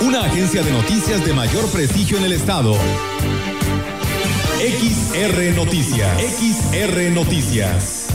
[0.00, 2.76] Una agencia de noticias de mayor prestigio en el estado.
[4.60, 6.22] XR Noticias.
[6.22, 8.06] XR Noticias.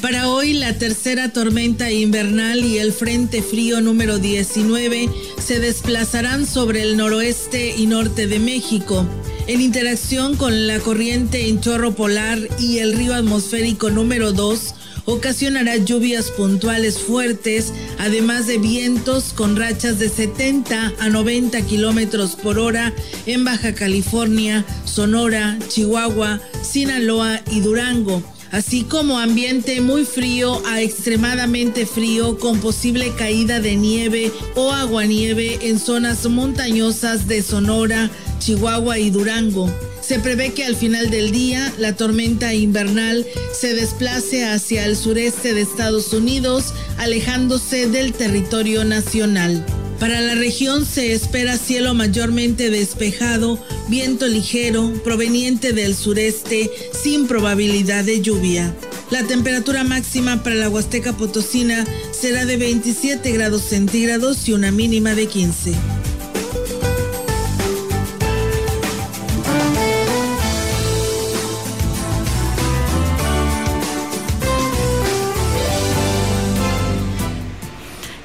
[0.00, 6.82] Para hoy, la tercera tormenta invernal y el frente frío número 19 se desplazarán sobre
[6.82, 9.06] el noroeste y norte de México.
[9.50, 14.74] En interacción con la corriente en chorro polar y el río atmosférico número 2,
[15.06, 22.60] ocasionará lluvias puntuales fuertes, además de vientos con rachas de 70 a 90 kilómetros por
[22.60, 22.94] hora
[23.26, 31.86] en Baja California, Sonora, Chihuahua, Sinaloa y Durango así como ambiente muy frío a extremadamente
[31.86, 39.10] frío con posible caída de nieve o aguanieve en zonas montañosas de Sonora, Chihuahua y
[39.10, 39.72] Durango.
[40.00, 45.54] Se prevé que al final del día la tormenta invernal se desplace hacia el sureste
[45.54, 49.64] de Estados Unidos, alejándose del territorio nacional.
[50.00, 58.02] Para la región se espera cielo mayormente despejado, viento ligero proveniente del sureste sin probabilidad
[58.02, 58.74] de lluvia.
[59.10, 65.14] La temperatura máxima para la Huasteca Potosina será de 27 grados centígrados y una mínima
[65.14, 65.99] de 15.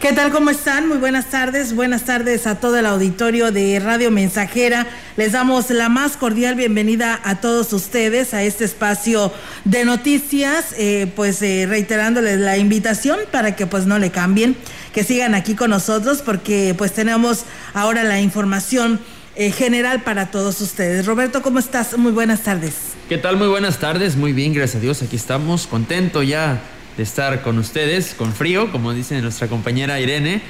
[0.05, 0.31] ¿Qué tal?
[0.31, 0.87] ¿Cómo están?
[0.87, 1.73] Muy buenas tardes.
[1.73, 4.85] Buenas tardes a todo el auditorio de Radio Mensajera.
[5.17, 9.33] Les damos la más cordial bienvenida a todos ustedes a este espacio
[9.63, 14.55] de noticias, eh, pues eh, reiterándoles la invitación para que pues no le cambien,
[14.93, 18.99] que sigan aquí con nosotros porque pues tenemos ahora la información
[19.35, 21.07] eh, general para todos ustedes.
[21.07, 21.97] Roberto, ¿cómo estás?
[21.97, 22.75] Muy buenas tardes.
[23.09, 23.37] ¿Qué tal?
[23.37, 24.15] Muy buenas tardes.
[24.15, 25.01] Muy bien, gracias a Dios.
[25.01, 26.61] Aquí estamos, contento ya
[26.97, 30.41] de estar con ustedes, con frío, como dice nuestra compañera Irene.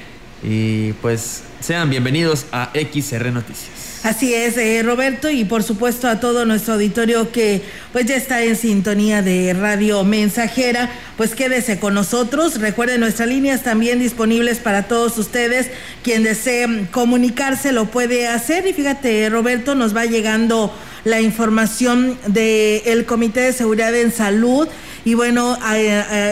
[0.44, 3.86] Y pues sean bienvenidos a XR Noticias.
[4.04, 8.44] Así es, eh, Roberto, y por supuesto a todo nuestro auditorio que pues ya está
[8.44, 12.60] en sintonía de Radio Mensajera, pues quédese con nosotros.
[12.60, 15.72] Recuerden nuestras líneas también disponibles para todos ustedes.
[16.04, 18.68] Quien desee comunicarse lo puede hacer.
[18.68, 20.72] Y fíjate, Roberto, nos va llegando
[21.04, 24.68] la información del Comité de Seguridad en Salud
[25.06, 25.58] y bueno,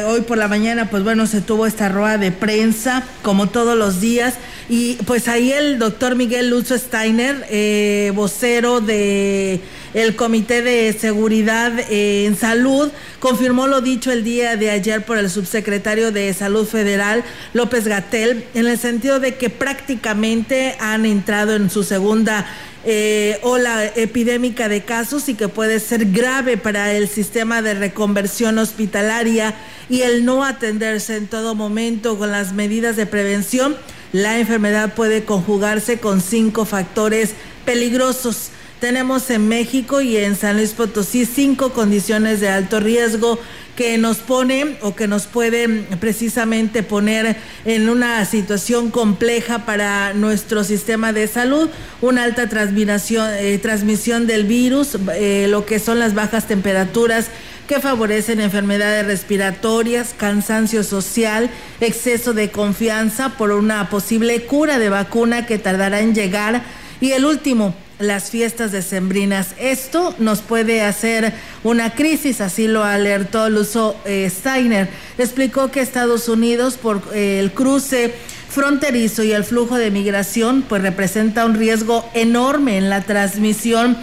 [0.08, 4.02] hoy por la mañana, pues bueno, se tuvo esta rueda de prensa, como todos los
[4.02, 4.34] días.
[4.68, 9.62] Y pues ahí el doctor Miguel Luzo Steiner, eh, vocero de
[9.94, 12.90] el Comité de Seguridad en Salud
[13.20, 17.24] confirmó lo dicho el día de ayer por el subsecretario de Salud Federal,
[17.54, 22.48] López Gatel, en el sentido de que prácticamente han entrado en su segunda
[22.86, 28.58] eh, ola epidémica de casos y que puede ser grave para el sistema de reconversión
[28.58, 29.56] hospitalaria
[29.90, 33.78] y el no atenderse en todo momento con las medidas de prevención,
[34.12, 37.32] la enfermedad puede conjugarse con cinco factores
[37.66, 38.50] peligrosos.
[38.80, 43.40] Tenemos en México y en San Luis Potosí cinco condiciones de alto riesgo
[43.76, 45.68] que nos pone o que nos puede
[46.00, 47.36] precisamente poner
[47.66, 51.70] en una situación compleja para nuestro sistema de salud,
[52.02, 57.30] una alta transmisión, eh, transmisión del virus, eh, lo que son las bajas temperaturas
[57.68, 61.50] que favorecen enfermedades respiratorias, cansancio social,
[61.80, 66.64] exceso de confianza por una posible cura de vacuna que tardará en llegar.
[67.00, 69.50] Y el último, las fiestas decembrinas.
[69.60, 74.90] Esto nos puede hacer una crisis, así lo alertó Luso eh, Steiner.
[75.18, 78.14] Explicó que Estados Unidos, por eh, el cruce
[78.50, 83.98] fronterizo y el flujo de migración, pues representa un riesgo enorme en la transmisión.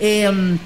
[0.00, 0.58] Em,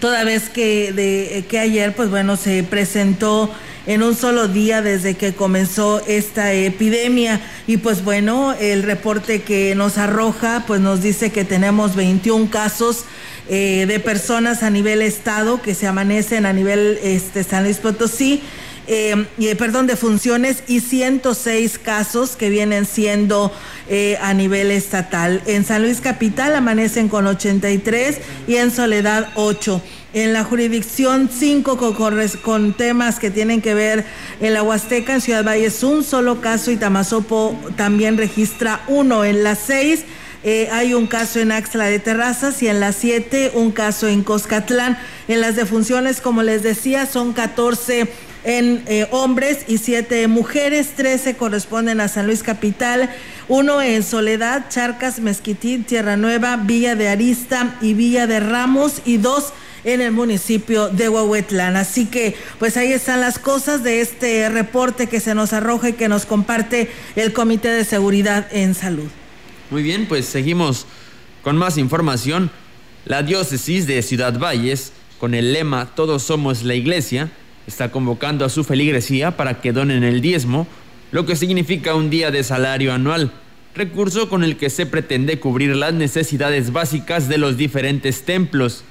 [0.00, 3.50] toda vez que, de, que ayer, pues bueno, se presentó
[3.86, 7.40] en un solo día desde que comenzó esta epidemia.
[7.66, 13.04] Y pues bueno, el reporte que nos arroja, pues nos dice que tenemos 21 casos
[13.48, 18.42] eh, de personas a nivel estado que se amanecen a nivel este, San Luis Potosí
[18.86, 23.52] eh, perdón, de funciones y 106 casos que vienen siendo
[23.88, 25.42] eh, a nivel estatal.
[25.46, 29.80] En San Luis Capital amanecen con 83 y en Soledad 8
[30.14, 34.04] en la jurisdicción 5 con, con, temas que tienen que ver
[34.40, 39.24] en la Huasteca, en Ciudad Valles, un solo caso y Tamazopo también registra uno.
[39.24, 40.04] En la 6
[40.44, 44.22] eh, hay un caso en Axla de Terrazas y en la 7 un caso en
[44.22, 44.96] Coscatlán.
[45.26, 48.08] En las defunciones, como les decía, son 14
[48.44, 53.10] en eh, hombres y 7 mujeres, 13 corresponden a San Luis Capital,
[53.48, 59.16] uno en Soledad, Charcas, Mezquitín, Tierra Nueva, Villa de Arista y Villa de Ramos y
[59.16, 61.76] dos en el municipio de Huehuetlán.
[61.76, 65.92] Así que pues ahí están las cosas de este reporte que se nos arroja y
[65.92, 69.08] que nos comparte el Comité de Seguridad en Salud.
[69.70, 70.86] Muy bien, pues seguimos
[71.42, 72.50] con más información.
[73.04, 77.30] La diócesis de Ciudad Valles, con el lema Todos somos la iglesia,
[77.66, 80.66] está convocando a su feligresía para que donen el diezmo,
[81.12, 83.32] lo que significa un día de salario anual,
[83.74, 88.84] recurso con el que se pretende cubrir las necesidades básicas de los diferentes templos.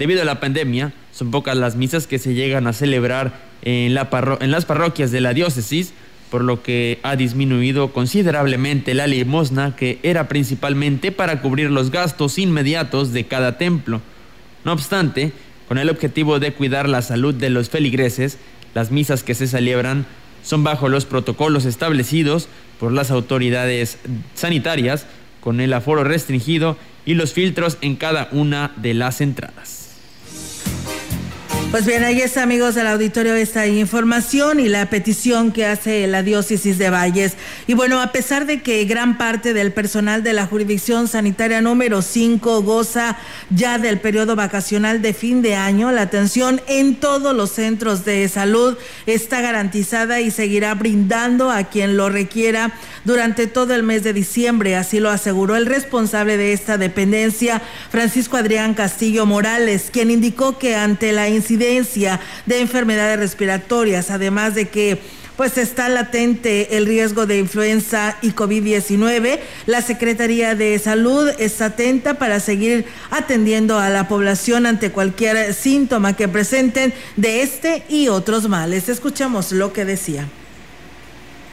[0.00, 4.08] Debido a la pandemia, son pocas las misas que se llegan a celebrar en, la
[4.40, 5.92] en las parroquias de la diócesis,
[6.30, 12.38] por lo que ha disminuido considerablemente la limosna que era principalmente para cubrir los gastos
[12.38, 14.00] inmediatos de cada templo.
[14.64, 15.32] No obstante,
[15.68, 18.38] con el objetivo de cuidar la salud de los feligreses,
[18.72, 20.06] las misas que se celebran
[20.42, 22.48] son bajo los protocolos establecidos
[22.78, 23.98] por las autoridades
[24.32, 25.04] sanitarias,
[25.42, 29.89] con el aforo restringido y los filtros en cada una de las entradas.
[31.70, 36.24] Pues bien, ahí está, amigos del auditorio, esta información y la petición que hace la
[36.24, 37.34] diócesis de Valles.
[37.68, 42.02] Y bueno, a pesar de que gran parte del personal de la jurisdicción sanitaria número
[42.02, 43.18] 5 goza
[43.50, 48.28] ya del periodo vacacional de fin de año, la atención en todos los centros de
[48.28, 48.76] salud
[49.06, 52.72] está garantizada y seguirá brindando a quien lo requiera
[53.04, 54.74] durante todo el mes de diciembre.
[54.74, 60.74] Así lo aseguró el responsable de esta dependencia, Francisco Adrián Castillo Morales, quien indicó que
[60.74, 64.98] ante la incidencia de enfermedades respiratorias, además de que
[65.36, 69.38] pues está latente el riesgo de influenza y COVID-19.
[69.66, 76.14] La Secretaría de Salud está atenta para seguir atendiendo a la población ante cualquier síntoma
[76.14, 78.88] que presenten de este y otros males.
[78.88, 80.28] Escuchamos lo que decía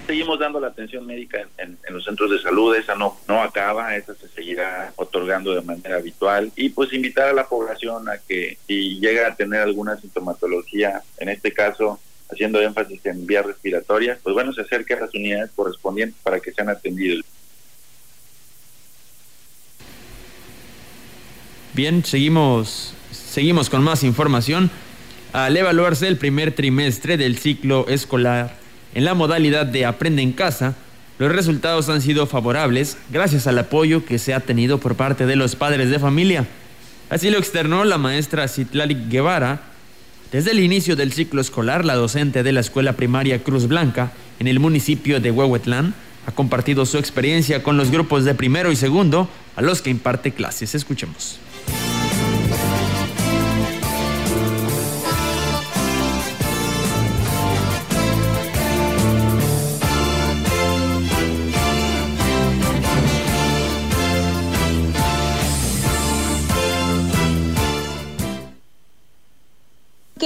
[0.08, 4.16] seguimos dando la atención médica en, los centros de salud, esa no, no acaba, esa
[4.16, 9.00] se seguirá otorgando de manera habitual y pues invitar a la población a que si
[9.00, 12.00] llega a tener alguna sintomatología, en este caso
[12.32, 16.52] haciendo énfasis en vías respiratorias, pues bueno, se acerque a las unidades correspondientes para que
[16.52, 17.24] sean atendidos.
[21.74, 24.72] Bien, seguimos, seguimos con más información.
[25.32, 30.76] Al evaluarse el primer trimestre del ciclo escolar en la modalidad de Aprende en casa,
[31.20, 35.36] los resultados han sido favorables gracias al apoyo que se ha tenido por parte de
[35.36, 36.46] los padres de familia.
[37.10, 39.62] Así lo externó la maestra Citlali Guevara.
[40.32, 44.48] Desde el inicio del ciclo escolar, la docente de la escuela primaria Cruz Blanca en
[44.48, 45.96] el municipio de Huehuetlán
[46.28, 50.34] ha compartido su experiencia con los grupos de primero y segundo a los que imparte
[50.34, 50.76] clases.
[50.76, 51.40] Escuchemos.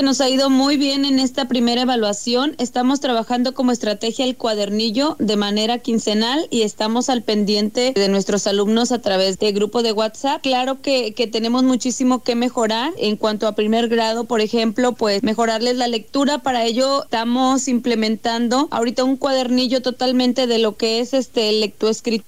[0.01, 2.55] Nos ha ido muy bien en esta primera evaluación.
[2.57, 8.47] Estamos trabajando como estrategia el cuadernillo de manera quincenal y estamos al pendiente de nuestros
[8.47, 10.41] alumnos a través de grupo de WhatsApp.
[10.41, 15.23] Claro que, que tenemos muchísimo que mejorar en cuanto a primer grado, por ejemplo, pues
[15.23, 16.39] mejorarles la lectura.
[16.39, 22.25] Para ello estamos implementando ahorita un cuadernillo totalmente de lo que es este lectoescrito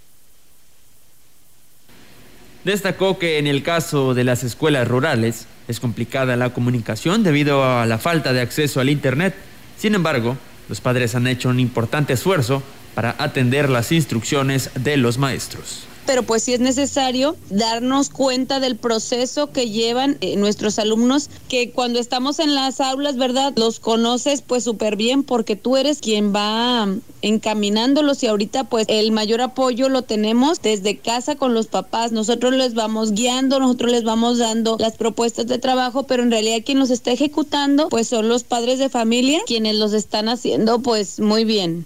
[2.64, 7.86] Destacó que en el caso de las escuelas rurales es complicada la comunicación debido a
[7.86, 9.36] la falta de acceso al Internet.
[9.78, 10.38] Sin embargo,
[10.70, 12.64] los padres han hecho un importante esfuerzo
[12.96, 18.76] para atender las instrucciones de los maestros pero pues sí es necesario darnos cuenta del
[18.76, 23.54] proceso que llevan eh, nuestros alumnos, que cuando estamos en las aulas, ¿verdad?
[23.56, 26.88] Los conoces pues súper bien porque tú eres quien va
[27.22, 32.54] encaminándolos y ahorita pues el mayor apoyo lo tenemos desde casa con los papás, nosotros
[32.54, 36.80] les vamos guiando, nosotros les vamos dando las propuestas de trabajo, pero en realidad quien
[36.80, 41.46] los está ejecutando pues son los padres de familia quienes los están haciendo pues muy
[41.46, 41.86] bien.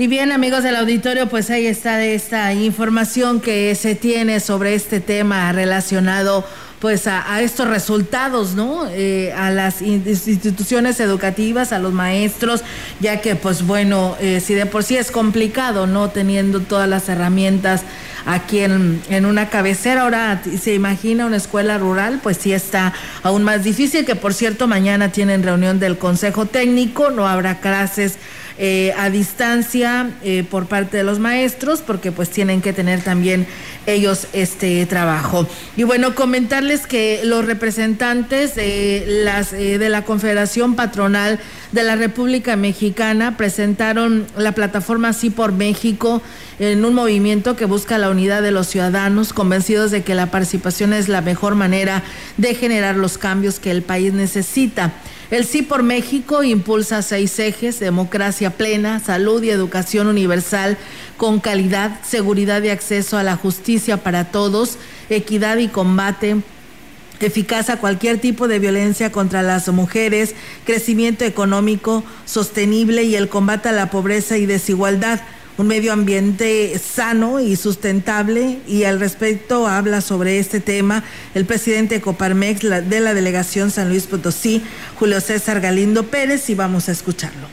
[0.00, 5.00] Y bien, amigos del auditorio, pues ahí está esta información que se tiene sobre este
[5.00, 6.44] tema relacionado
[6.78, 8.86] pues a, estos resultados, ¿no?
[8.92, 12.62] Eh, a las instituciones educativas, a los maestros,
[13.00, 16.10] ya que pues bueno, eh, si de por sí es complicado, ¿no?
[16.10, 17.82] Teniendo todas las herramientas
[18.24, 22.92] aquí en, en una cabecera, ahora se imagina una escuela rural, pues sí está
[23.24, 28.18] aún más difícil, que por cierto mañana tienen reunión del Consejo Técnico, no habrá clases
[28.60, 33.46] eh, a distancia eh, por parte de los maestros, porque pues tienen que tener también
[33.86, 35.46] ellos este trabajo.
[35.76, 41.38] Y bueno, comentarles que los representantes de, las, eh, de la Confederación Patronal
[41.70, 46.20] de la República Mexicana presentaron la plataforma Sí por México
[46.58, 50.92] en un movimiento que busca la unidad de los ciudadanos, convencidos de que la participación
[50.92, 52.02] es la mejor manera
[52.36, 54.94] de generar los cambios que el país necesita.
[55.30, 60.78] El Sí por México impulsa seis ejes, democracia plena, salud y educación universal
[61.18, 64.78] con calidad, seguridad y acceso a la justicia para todos,
[65.10, 66.36] equidad y combate
[67.20, 73.68] eficaz a cualquier tipo de violencia contra las mujeres, crecimiento económico sostenible y el combate
[73.68, 75.20] a la pobreza y desigualdad
[75.58, 81.96] un medio ambiente sano y sustentable y al respecto habla sobre este tema el presidente
[81.96, 84.62] de Coparmex de la delegación San Luis Potosí,
[84.98, 87.48] Julio César Galindo Pérez y vamos a escucharlo.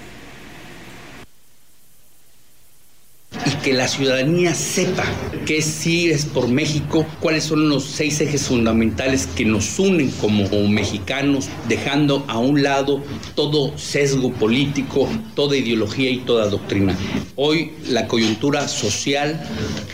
[3.46, 5.04] y que la ciudadanía sepa
[5.48, 10.48] qué sí es por México, cuáles son los seis ejes fundamentales que nos unen como
[10.68, 13.02] mexicanos, dejando a un lado
[13.34, 16.96] todo sesgo político, toda ideología y toda doctrina.
[17.36, 19.44] Hoy la coyuntura social,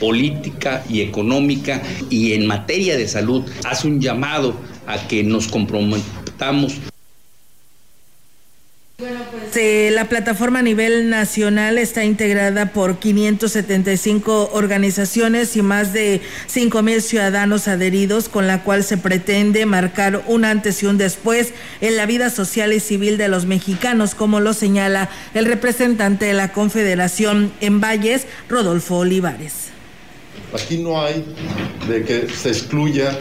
[0.01, 4.53] política y económica y en materia de salud hace un llamado
[4.85, 6.73] a que nos comprometamos
[9.45, 16.81] este, la plataforma a nivel nacional está integrada por 575 organizaciones y más de 5
[16.81, 21.97] mil ciudadanos adheridos, con la cual se pretende marcar un antes y un después en
[21.97, 26.53] la vida social y civil de los mexicanos, como lo señala el representante de la
[26.53, 29.69] Confederación en Valles, Rodolfo Olivares.
[30.53, 31.25] Aquí no hay
[31.87, 33.17] de que se excluya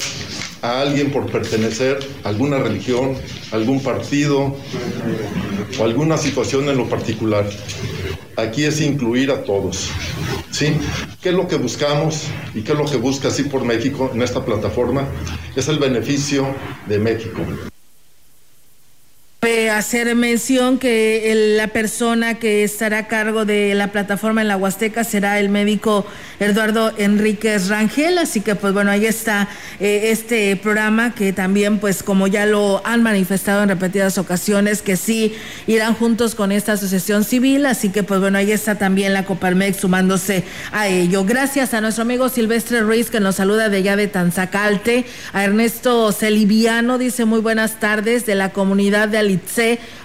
[0.63, 3.15] a alguien por pertenecer a alguna religión,
[3.53, 4.57] algún partido
[5.79, 7.49] o alguna situación en lo particular.
[8.37, 9.91] Aquí es incluir a todos.
[10.51, 10.73] ¿Sí?
[11.23, 12.25] ¿Qué es lo que buscamos
[12.55, 15.07] y qué es lo que busca así por México en esta plataforma?
[15.57, 16.47] Es el beneficio
[16.87, 17.43] de México
[19.71, 25.05] hacer mención que la persona que estará a cargo de la plataforma en la Huasteca
[25.05, 26.07] será el médico
[26.39, 32.03] Eduardo Enríquez Rangel, así que pues bueno, ahí está eh, este programa que también pues
[32.03, 35.35] como ya lo han manifestado en repetidas ocasiones que sí
[35.67, 39.79] irán juntos con esta asociación civil, así que pues bueno, ahí está también la Coparmex
[39.79, 41.25] sumándose a ello.
[41.25, 46.13] Gracias a nuestro amigo Silvestre Ruiz que nos saluda de allá de Tanzacalte, a Ernesto
[46.13, 49.19] Celiviano dice muy buenas tardes de la comunidad de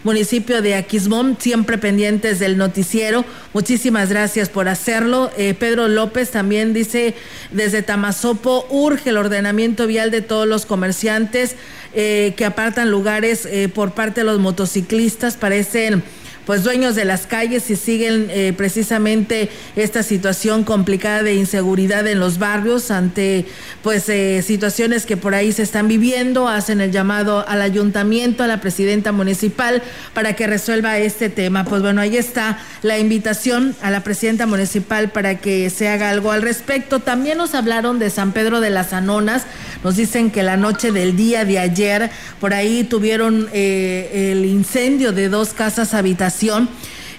[0.04, 3.25] Municipio de Aquismón, siempre pendientes del noticiero.
[3.54, 5.32] Muchísimas gracias por hacerlo.
[5.38, 7.15] Eh, Pedro López también dice
[7.51, 11.56] desde Tamazopo, urge el ordenamiento vial de todos los comerciantes
[11.94, 15.38] eh, que apartan lugares eh, por parte de los motociclistas.
[15.38, 16.04] Parecen
[16.46, 22.20] pues dueños de las calles y siguen eh, precisamente esta situación complicada de inseguridad en
[22.20, 23.46] los barrios ante
[23.82, 28.48] pues eh, situaciones que por ahí se están viviendo, hacen el llamado al ayuntamiento, a
[28.48, 29.82] la presidenta municipal
[30.14, 31.66] para que resuelva este tema.
[31.66, 36.32] Pues bueno, ahí está la invitación a la presidenta municipal para que se haga algo
[36.32, 37.00] al respecto.
[37.00, 39.44] También nos hablaron de San Pedro de las Anonas,
[39.84, 45.12] nos dicen que la noche del día de ayer por ahí tuvieron eh, el incendio
[45.12, 46.35] de dos casas habitacionales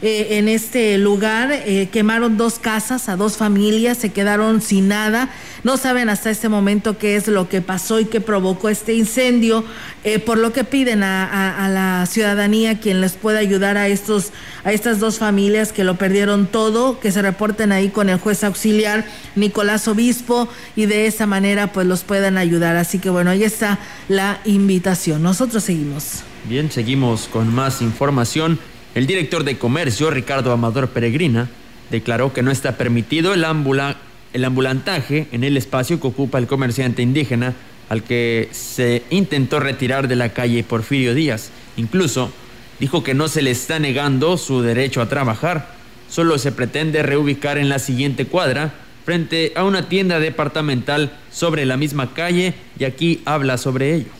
[0.02, 1.50] eh, en este lugar.
[1.50, 5.30] Eh, quemaron dos casas a dos familias, se quedaron sin nada.
[5.64, 9.64] No saben hasta este momento qué es lo que pasó y qué provocó este incendio,
[10.04, 14.32] eh, por lo que piden a, la ciudadanía quien les pueda ayudar a estos,
[14.64, 18.44] a estas dos familias que lo perdieron todo, que se reporten ahí con el juez
[18.44, 22.76] auxiliar Nicolás Obispo y de esa manera pues los puedan ayudar.
[22.76, 25.22] Así que bueno, ahí está la invitación.
[25.22, 26.22] Nosotros seguimos.
[26.48, 28.60] Bien, seguimos con más información.
[28.96, 31.50] El director de comercio, Ricardo Amador Peregrina,
[31.90, 33.44] declaró que no está permitido el,
[34.32, 37.52] el ambulantaje en el espacio que ocupa el comerciante indígena
[37.90, 41.50] al que se intentó retirar de la calle Porfirio Díaz.
[41.76, 42.32] Incluso
[42.80, 45.74] dijo que no se le está negando su derecho a trabajar,
[46.08, 48.72] solo se pretende reubicar en la siguiente cuadra
[49.04, 54.15] frente a una tienda departamental sobre la misma calle y aquí habla sobre ello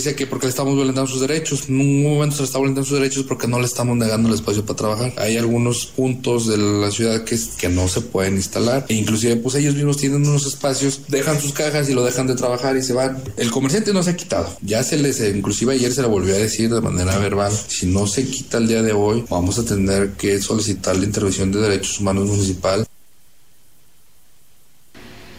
[0.00, 1.68] Dice que porque le estamos violentando sus derechos.
[1.68, 4.34] En un momento se le está violentando sus derechos porque no le estamos negando el
[4.34, 5.12] espacio para trabajar.
[5.18, 8.86] Hay algunos puntos de la ciudad que, que no se pueden instalar.
[8.88, 12.34] E inclusive pues ellos mismos tienen unos espacios, dejan sus cajas y lo dejan de
[12.34, 13.22] trabajar y se van.
[13.36, 14.48] El comerciante no se ha quitado.
[14.62, 18.06] Ya se les, inclusive ayer se le volvió a decir de manera verbal, si no
[18.06, 22.00] se quita el día de hoy, vamos a tener que solicitar la intervención de derechos
[22.00, 22.86] humanos municipal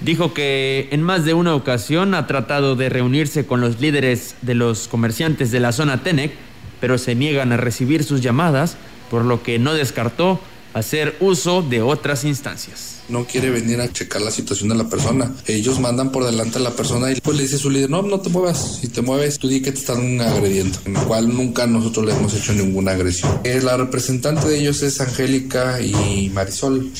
[0.01, 4.55] Dijo que en más de una ocasión ha tratado de reunirse con los líderes de
[4.55, 6.31] los comerciantes de la zona Tenec,
[6.79, 8.77] pero se niegan a recibir sus llamadas,
[9.11, 10.41] por lo que no descartó
[10.73, 15.35] hacer uso de otras instancias no quiere venir a checar la situación de la persona.
[15.45, 18.01] Ellos mandan por delante a la persona y pues le dice a su líder, no,
[18.01, 18.79] no te muevas.
[18.81, 20.79] Si te mueves, tú di que te están agrediendo.
[20.85, 23.39] En el cual nunca nosotros le hemos hecho ninguna agresión.
[23.43, 26.91] Eh, la representante de ellos es Angélica y Marisol.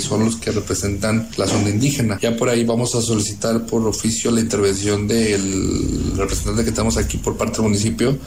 [0.00, 2.18] son los que representan la zona indígena.
[2.20, 7.18] Ya por ahí vamos a solicitar por oficio la intervención del representante que tenemos aquí
[7.18, 8.18] por parte del municipio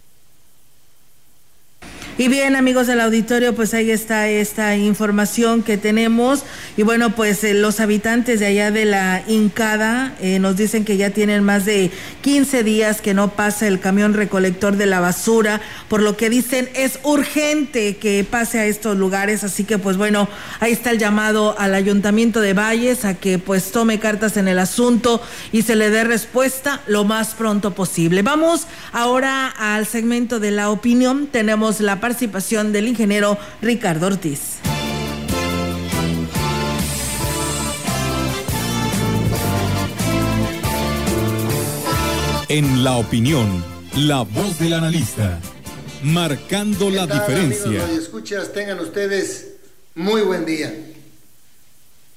[2.22, 6.44] y bien, amigos del auditorio, pues ahí está esta información que tenemos.
[6.78, 10.98] Y bueno, pues eh, los habitantes de allá de la Incada eh, nos dicen que
[10.98, 11.90] ya tienen más de
[12.22, 16.70] 15 días que no pasa el camión recolector de la basura, por lo que dicen
[16.76, 19.44] es urgente que pase a estos lugares.
[19.44, 23.72] Así que pues bueno, ahí está el llamado al ayuntamiento de Valles a que pues
[23.72, 28.22] tome cartas en el asunto y se le dé respuesta lo más pronto posible.
[28.22, 31.26] Vamos ahora al segmento de la opinión.
[31.26, 34.58] Tenemos la parte participación del ingeniero Ricardo Ortiz.
[42.50, 43.64] En la opinión,
[43.96, 45.40] la voz del analista,
[46.04, 47.82] marcando la diferencia.
[47.82, 49.54] Amigos, escuchas, tengan ustedes
[49.96, 50.76] muy buen día.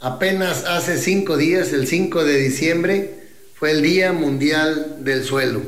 [0.00, 3.14] Apenas hace cinco días, el 5 de diciembre,
[3.54, 5.62] fue el Día Mundial del Suelo.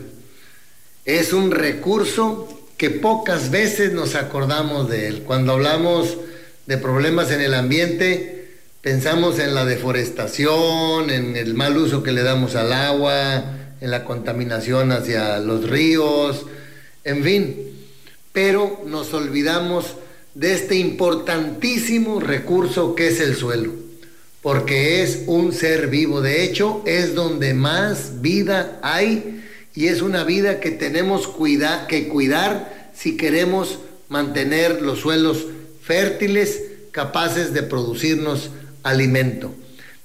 [1.04, 5.22] Es un recurso que pocas veces nos acordamos de él.
[5.22, 6.16] Cuando hablamos
[6.66, 8.48] de problemas en el ambiente,
[8.82, 13.44] pensamos en la deforestación, en el mal uso que le damos al agua,
[13.80, 16.44] en la contaminación hacia los ríos,
[17.04, 17.56] en fin.
[18.32, 19.94] Pero nos olvidamos
[20.34, 23.72] de este importantísimo recurso que es el suelo,
[24.42, 26.20] porque es un ser vivo.
[26.20, 29.35] De hecho, es donde más vida hay
[29.76, 31.28] y es una vida que tenemos
[31.86, 35.46] que cuidar si queremos mantener los suelos
[35.82, 36.62] fértiles,
[36.92, 38.50] capaces de producirnos
[38.82, 39.54] alimento.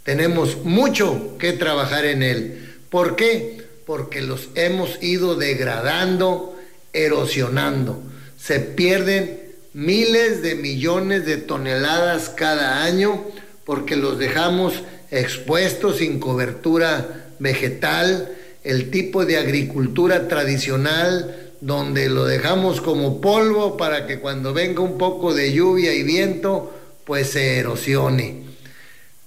[0.04, 2.76] Tenemos mucho que trabajar en él.
[2.90, 3.64] ¿Por qué?
[3.86, 6.60] Porque los hemos ido degradando,
[6.92, 8.04] erosionando.
[8.38, 9.40] Se pierden
[9.74, 13.24] miles de millones de toneladas cada año
[13.64, 14.74] porque los dejamos
[15.12, 24.08] expuestos sin cobertura vegetal, el tipo de agricultura tradicional donde lo dejamos como polvo para
[24.08, 26.74] que cuando venga un poco de lluvia y viento,
[27.06, 28.44] pues se erosione.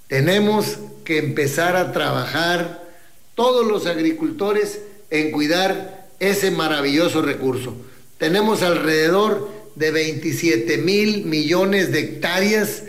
[0.08, 2.84] Tenemos que empezar a trabajar
[3.34, 7.76] todos los agricultores en cuidar ese maravilloso recurso.
[8.18, 12.84] Tenemos alrededor de 27 mil millones de hectáreas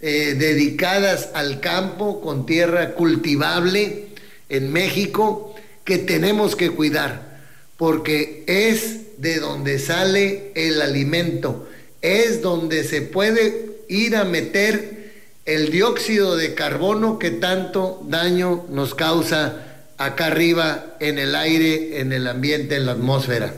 [0.00, 4.06] eh, dedicadas al campo con tierra cultivable
[4.48, 5.54] en México
[5.88, 7.40] que tenemos que cuidar,
[7.78, 11.66] porque es de donde sale el alimento,
[12.02, 15.14] es donde se puede ir a meter
[15.46, 19.64] el dióxido de carbono que tanto daño nos causa
[19.96, 23.54] acá arriba en el aire, en el ambiente, en la atmósfera.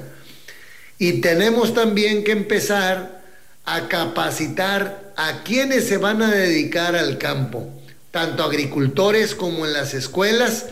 [1.01, 3.25] Y tenemos también que empezar
[3.65, 7.69] a capacitar a quienes se van a dedicar al campo,
[8.13, 10.67] tanto agricultores como en las escuelas,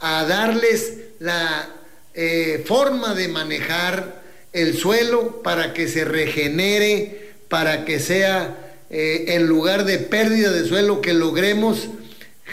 [0.00, 1.68] a darles la
[2.14, 9.46] eh, forma de manejar el suelo para que se regenere, para que sea eh, en
[9.46, 11.88] lugar de pérdida de suelo que logremos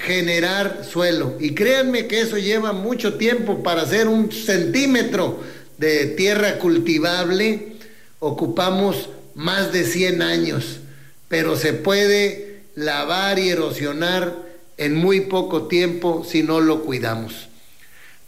[0.05, 1.37] generar suelo.
[1.39, 5.39] Y créanme que eso lleva mucho tiempo para hacer un centímetro
[5.77, 7.73] de tierra cultivable.
[8.19, 10.79] Ocupamos más de 100 años,
[11.27, 14.44] pero se puede lavar y erosionar
[14.77, 17.47] en muy poco tiempo si no lo cuidamos.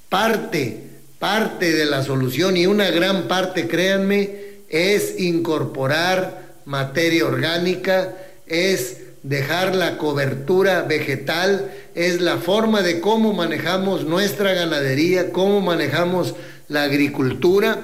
[0.10, 0.84] Parte,
[1.20, 8.14] parte de la solución y una gran parte, créanme, es incorporar materia orgánica,
[8.46, 16.36] es dejar la cobertura vegetal, es la forma de cómo manejamos nuestra ganadería, cómo manejamos
[16.70, 17.82] la agricultura,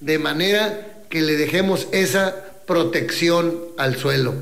[0.00, 2.34] de manera que le dejemos esa
[2.66, 4.34] protección al suelo.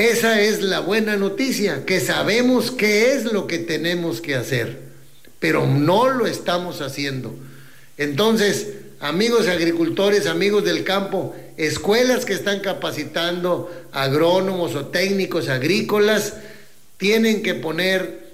[0.00, 4.78] Esa es la buena noticia, que sabemos qué es lo que tenemos que hacer,
[5.38, 7.34] pero no lo estamos haciendo.
[7.98, 16.32] Entonces, amigos agricultores, amigos del campo, escuelas que están capacitando agrónomos o técnicos agrícolas,
[16.96, 18.30] tienen que poner,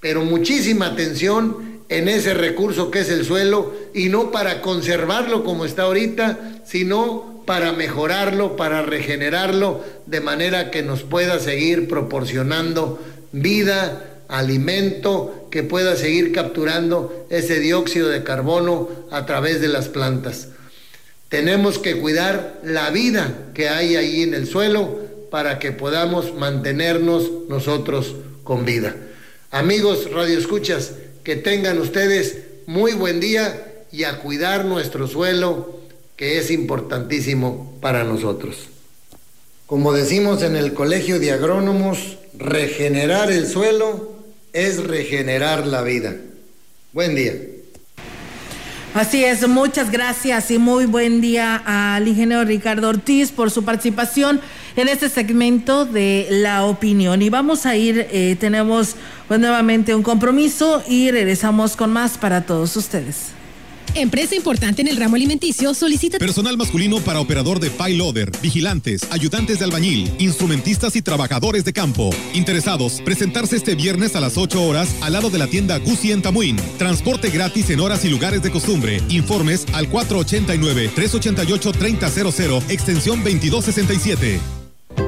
[0.00, 5.64] pero muchísima atención en ese recurso que es el suelo y no para conservarlo como
[5.64, 13.00] está ahorita, sino para mejorarlo, para regenerarlo, de manera que nos pueda seguir proporcionando
[13.32, 20.48] vida, alimento, que pueda seguir capturando ese dióxido de carbono a través de las plantas.
[21.28, 24.98] Tenemos que cuidar la vida que hay ahí en el suelo
[25.30, 28.96] para que podamos mantenernos nosotros con vida.
[29.50, 30.92] Amigos radioescuchas,
[31.24, 35.75] que tengan ustedes muy buen día y a cuidar nuestro suelo
[36.16, 38.68] que es importantísimo para nosotros.
[39.66, 44.14] Como decimos en el Colegio de Agrónomos, regenerar el suelo
[44.52, 46.16] es regenerar la vida.
[46.92, 47.34] Buen día.
[48.94, 54.40] Así es, muchas gracias y muy buen día al ingeniero Ricardo Ortiz por su participación
[54.74, 57.20] en este segmento de la opinión.
[57.20, 58.96] Y vamos a ir, eh, tenemos
[59.28, 63.36] pues, nuevamente un compromiso y regresamos con más para todos ustedes.
[63.96, 69.58] Empresa importante en el ramo alimenticio solicita personal masculino para operador de loader, vigilantes, ayudantes
[69.58, 72.10] de albañil, instrumentistas y trabajadores de campo.
[72.34, 76.20] Interesados, presentarse este viernes a las 8 horas al lado de la tienda Gucci en
[76.20, 76.58] Tamuín.
[76.76, 79.00] Transporte gratis en horas y lugares de costumbre.
[79.08, 84.38] Informes al 489-388-3000, extensión 2267.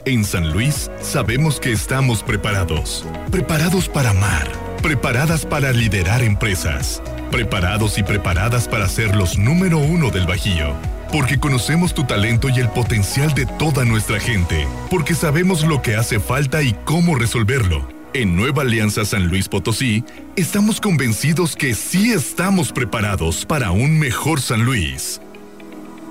[0.07, 3.07] En San Luis sabemos que estamos preparados.
[3.31, 4.53] Preparados para amar.
[4.83, 7.03] Preparadas para liderar empresas.
[7.31, 10.75] Preparados y preparadas para ser los número uno del Bajío.
[11.11, 14.69] Porque conocemos tu talento y el potencial de toda nuestra gente.
[14.91, 20.05] Porque sabemos lo que hace falta y cómo resolverlo en Nueva Alianza San Luis Potosí,
[20.37, 25.21] estamos convencidos que sí estamos preparados para un mejor San Luis.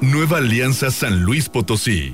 [0.02, 2.14] Nueva Alianza San Luis Potosí.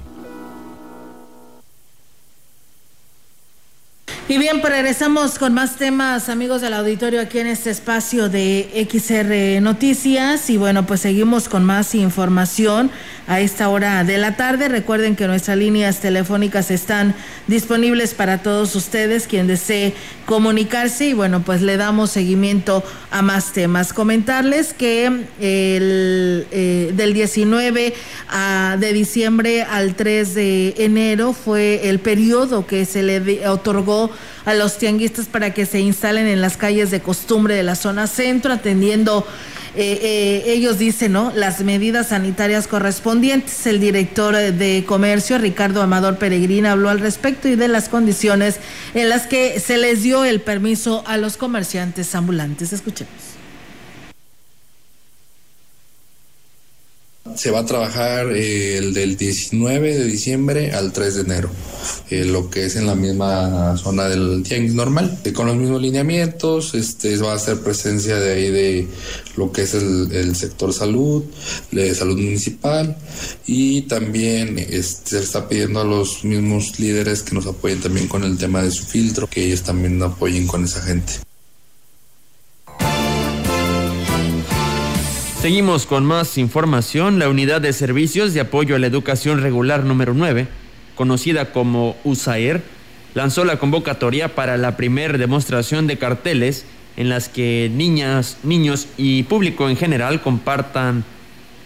[4.27, 8.87] Y bien, pues regresamos con más temas, amigos del auditorio, aquí en este espacio de
[8.87, 10.51] XR Noticias.
[10.51, 12.91] Y bueno, pues seguimos con más información
[13.29, 14.67] a esta hora de la tarde.
[14.67, 17.13] Recuerden que nuestras líneas telefónicas están
[17.45, 19.93] disponibles para todos ustedes, quien desee
[20.25, 21.09] comunicarse.
[21.09, 23.93] Y bueno, pues le damos seguimiento a más temas.
[23.93, 27.93] Comentarles que el, eh, del 19
[28.29, 34.09] a, de diciembre al 3 de enero fue el periodo que se le otorgó
[34.45, 38.07] a los tianguistas para que se instalen en las calles de costumbre de la zona
[38.07, 39.27] centro, atendiendo,
[39.75, 41.31] eh, eh, ellos dicen, ¿no?
[41.35, 43.65] Las medidas sanitarias correspondientes.
[43.67, 48.59] El director de comercio, Ricardo Amador Peregrina, habló al respecto y de las condiciones
[48.93, 52.73] en las que se les dio el permiso a los comerciantes ambulantes.
[52.73, 53.28] Escuchemos.
[57.39, 61.49] Se va a trabajar eh, el del 19 de diciembre al 3 de enero,
[62.09, 65.81] eh, lo que es en la misma zona del tianguis normal, eh, con los mismos
[65.81, 68.87] lineamientos, este va a ser presencia de ahí de
[69.37, 71.23] lo que es el, sector salud,
[71.71, 72.97] de salud municipal
[73.47, 78.25] y también este, se está pidiendo a los mismos líderes que nos apoyen también con
[78.25, 81.28] el tema de su filtro, que ellos también apoyen con esa gente.
[85.41, 87.17] Seguimos con más información.
[87.17, 90.47] La Unidad de Servicios de Apoyo a la Educación Regular número 9,
[90.95, 92.61] conocida como USAER,
[93.13, 96.65] lanzó la convocatoria para la primera demostración de carteles
[96.97, 101.05] en las que niñas, niños y público en general compartan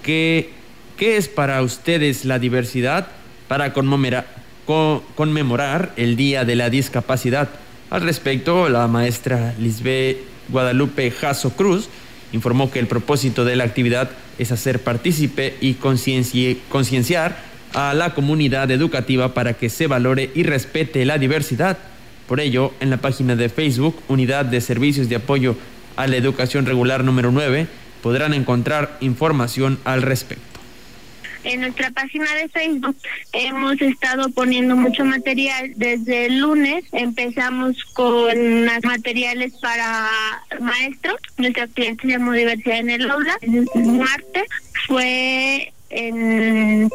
[0.03, 0.51] que
[0.95, 3.07] ¿qué es para ustedes la diversidad
[3.47, 4.27] para conmemorar,
[5.15, 7.49] conmemorar el Día de la Discapacidad?
[7.89, 10.17] Al respecto, la maestra Lisbeth
[10.49, 11.89] Guadalupe Jasso Cruz
[12.33, 17.37] informó que el propósito de la actividad es hacer partícipe y concienciar
[17.73, 21.77] a la comunidad educativa para que se valore y respete la diversidad.
[22.27, 25.55] Por ello, en la página de Facebook, Unidad de Servicios de Apoyo
[25.95, 27.67] a la Educación Regular número 9,
[28.01, 30.52] podrán encontrar información al respecto.
[31.43, 32.95] En nuestra página de Facebook
[33.33, 35.73] hemos estado poniendo mucho material.
[35.75, 40.09] Desde el lunes empezamos con materiales para
[40.61, 41.17] maestros.
[41.37, 43.37] Nuestra cliente llamó Diversidad en el Aula.
[43.41, 44.43] El martes
[44.87, 46.89] fue en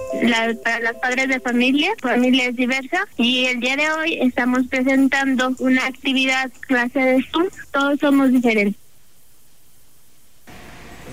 [0.64, 3.02] para las padres de familia, familias diversas.
[3.16, 7.48] Y el día de hoy estamos presentando una actividad clase de Zoom.
[7.70, 8.80] Todos somos diferentes.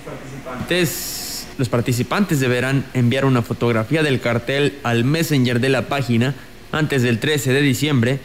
[0.04, 1.25] participantes
[1.58, 6.34] los participantes deberán enviar una fotografía del cartel al messenger de la página
[6.72, 8.20] antes del 13 de diciembre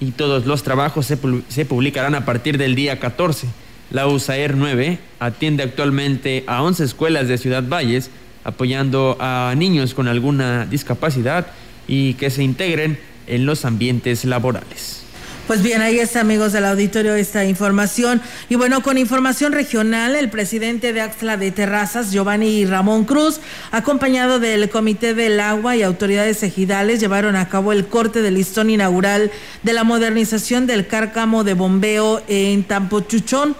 [0.00, 3.48] y todos los trabajos se, publicarán a partir del día 14.
[3.90, 8.10] La USAER 9 atiende actualmente a 11 escuelas de Ciudad Valles
[8.44, 11.48] apoyando a niños con alguna discapacidad
[11.88, 15.05] y que se integren en los ambientes laborales.
[15.46, 18.20] Pues bien, ahí está, amigos del auditorio, esta información.
[18.48, 23.38] Y bueno, con información regional, el presidente de Axla de Terrazas, Giovanni Ramón Cruz,
[23.70, 28.70] acompañado del Comité del Agua y autoridades ejidales, llevaron a cabo el corte del listón
[28.70, 29.30] inaugural
[29.62, 33.54] de la modernización del cárcamo de bombeo en Tampochuchón,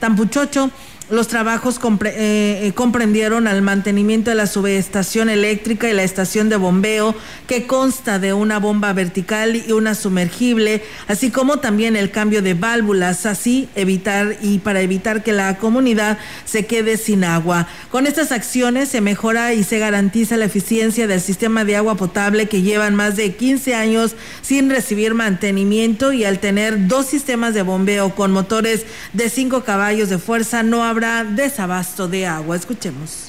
[0.00, 0.70] Tampuchocho
[1.08, 6.56] los trabajos eh, eh, comprendieron al mantenimiento de la subestación eléctrica y la estación de
[6.56, 7.14] bombeo,
[7.46, 12.54] que consta de una bomba vertical y una sumergible, así como también el cambio de
[12.54, 17.68] válvulas, así evitar y para evitar que la comunidad se quede sin agua.
[17.90, 22.46] Con estas acciones se mejora y se garantiza la eficiencia del sistema de agua potable
[22.46, 27.62] que llevan más de 15 años sin recibir mantenimiento y al tener dos sistemas de
[27.62, 32.56] bombeo con motores de 5 caballos de fuerza no habrá desabasto de agua.
[32.56, 33.28] Escuchemos.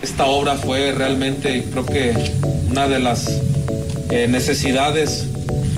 [0.00, 2.14] Esta obra fue realmente, creo que,
[2.70, 3.28] una de las
[4.10, 5.26] eh, necesidades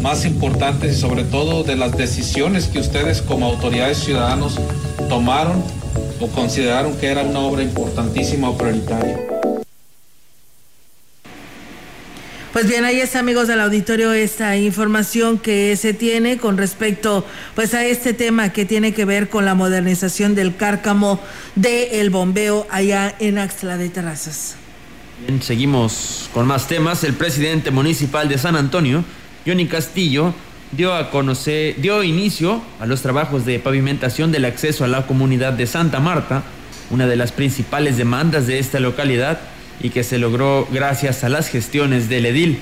[0.01, 4.61] más importantes y sobre todo de las decisiones que ustedes como autoridades ciudadanos
[5.09, 5.63] tomaron
[6.21, 9.40] o consideraron que era una obra importantísima o prioritaria.
[12.61, 17.73] Pues bien, ahí está, amigos del auditorio, esta información que se tiene con respecto pues
[17.73, 21.21] a este tema que tiene que ver con la modernización del cárcamo
[21.55, 24.57] del bombeo allá en Axtla de Terrazas.
[25.41, 27.03] Seguimos con más temas.
[27.03, 29.05] El presidente municipal de San Antonio,
[29.47, 30.35] Johnny Castillo,
[30.71, 35.55] dio a conocer, dio inicio a los trabajos de pavimentación del acceso a la comunidad
[35.55, 36.43] de Santa Marta,
[36.91, 39.41] una de las principales demandas de esta localidad
[39.83, 42.59] y que se logró gracias a las gestiones del edil.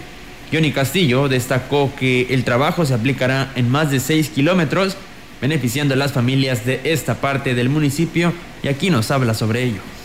[0.52, 4.96] Johnny Castillo destacó que el trabajo se aplicará en más de 6 kilómetros,
[5.40, 9.97] beneficiando a las familias de esta parte del municipio y aquí nos habla sobre ello.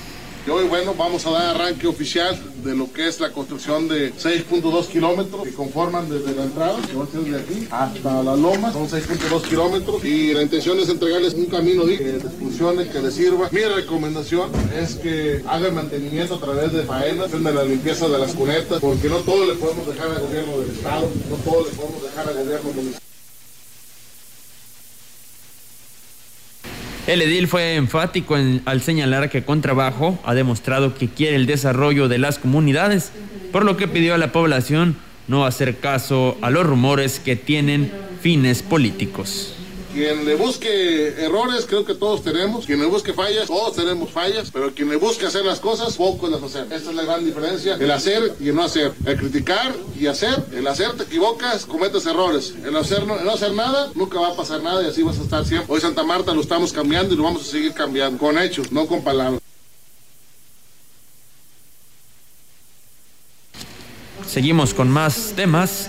[0.46, 4.14] Y hoy, bueno, vamos a dar arranque oficial de lo que es la construcción de
[4.14, 8.36] 6.2 kilómetros que conforman desde la entrada, que va a ser de aquí hasta la
[8.36, 13.00] loma, son 6.2 kilómetros y la intención es entregarles un camino que les funcione, que
[13.00, 13.48] les sirva.
[13.52, 18.34] Mi recomendación es que hagan mantenimiento a través de faenas, de la limpieza de las
[18.34, 22.04] cunetas, porque no todo le podemos dejar al gobierno del Estado, no todo le podemos
[22.04, 23.03] dejar al gobierno municipal.
[27.06, 32.08] El edil fue enfático al señalar que con trabajo ha demostrado que quiere el desarrollo
[32.08, 33.12] de las comunidades,
[33.52, 34.96] por lo que pidió a la población
[35.28, 39.54] no hacer caso a los rumores que tienen fines políticos.
[39.94, 42.66] Quien le busque errores, creo que todos tenemos.
[42.66, 44.50] Quien le busque fallas, todos tenemos fallas.
[44.52, 46.64] Pero quien le busque hacer las cosas, pocos las hacen.
[46.64, 47.76] Esta es la gran diferencia.
[47.76, 48.92] El hacer y el no hacer.
[49.06, 50.46] El criticar y hacer.
[50.52, 52.56] El hacer te equivocas, cometes errores.
[52.66, 55.20] El, hacer, no, el no hacer nada, nunca va a pasar nada y así vas
[55.20, 55.72] a estar siempre.
[55.72, 58.18] Hoy Santa Marta lo estamos cambiando y lo vamos a seguir cambiando.
[58.18, 59.42] Con hechos, no con palabras.
[64.26, 65.88] Seguimos con más temas,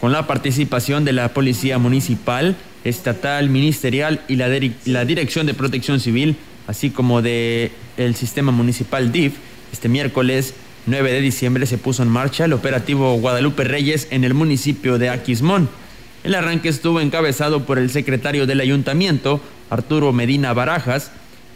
[0.00, 2.56] con la participación de la Policía Municipal
[2.88, 4.48] estatal, ministerial y la,
[4.84, 9.34] la Dirección de Protección Civil, así como de el Sistema Municipal DIF,
[9.72, 10.54] este miércoles
[10.86, 15.10] 9 de diciembre se puso en marcha el operativo Guadalupe Reyes en el municipio de
[15.10, 15.68] Aquismón.
[16.22, 21.10] El arranque estuvo encabezado por el secretario del ayuntamiento, Arturo Medina Barajas,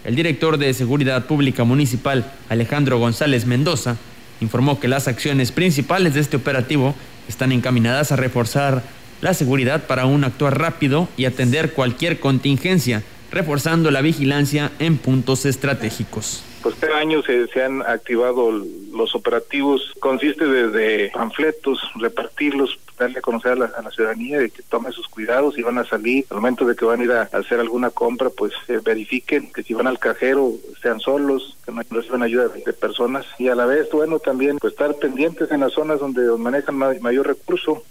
[0.05, 3.97] el director de Seguridad Pública Municipal, Alejandro González Mendoza,
[4.41, 6.95] informó que las acciones principales de este operativo
[7.29, 8.83] están encaminadas a reforzar
[9.21, 15.47] la seguridad para un actuar rápido y atender cualquier contingencia, reforzando la vigilancia en puntos
[15.47, 16.45] estratégicos.
[16.63, 18.53] Pues cada año se, se han activado
[18.93, 24.93] los operativos, consiste desde panfletos, repartirlos, darle a conocer a la, ciudadanía de que tome
[24.93, 27.61] sus cuidados y van a salir, al momento de que van a ir a, hacer
[27.61, 30.53] alguna compra, pues eh, verifiquen que si van al cajero
[30.83, 33.25] sean solos, que no reciban ayuda de personas.
[33.39, 37.27] Y a la vez, bueno, también pues estar pendientes en las zonas donde manejan mayor
[37.27, 37.83] recurso,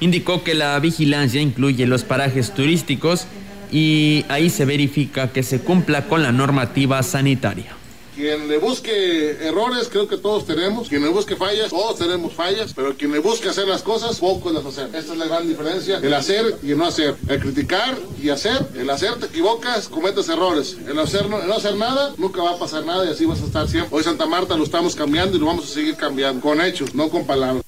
[0.00, 3.26] Indicó que la vigilancia incluye los parajes turísticos
[3.72, 7.76] y ahí se verifica que se cumpla con la normativa sanitaria.
[8.16, 10.88] Quien le busque errores, creo que todos tenemos.
[10.88, 12.72] Quien le busque fallas, todos tenemos fallas.
[12.74, 14.86] Pero quien le busque hacer las cosas, pocos las hacen.
[14.86, 15.98] Esta es la gran diferencia.
[15.98, 17.14] El hacer y el no hacer.
[17.28, 18.68] El criticar y hacer.
[18.74, 20.78] El hacer te equivocas, cometes errores.
[20.88, 23.68] El, hacer, no hacer nada, nunca va a pasar nada y así vas a estar
[23.68, 23.94] siempre.
[23.94, 26.40] Hoy Santa Marta lo estamos cambiando y lo vamos a seguir cambiando.
[26.40, 27.65] Con hechos, no con palabras.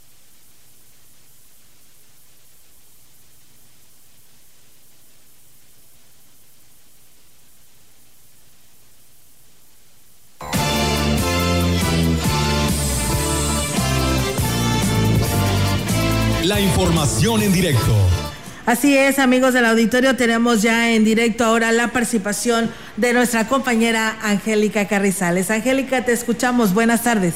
[17.36, 17.94] En directo.
[18.64, 24.16] Así es, amigos del auditorio, tenemos ya en directo ahora la participación de nuestra compañera
[24.22, 25.50] Angélica Carrizales.
[25.50, 26.72] Angélica, te escuchamos.
[26.72, 27.34] Buenas tardes.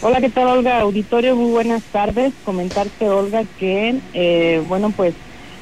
[0.00, 0.80] Hola, ¿qué tal, Olga?
[0.80, 2.32] Auditorio, muy buenas tardes.
[2.46, 5.12] Comentarte, Olga, que, eh, bueno, pues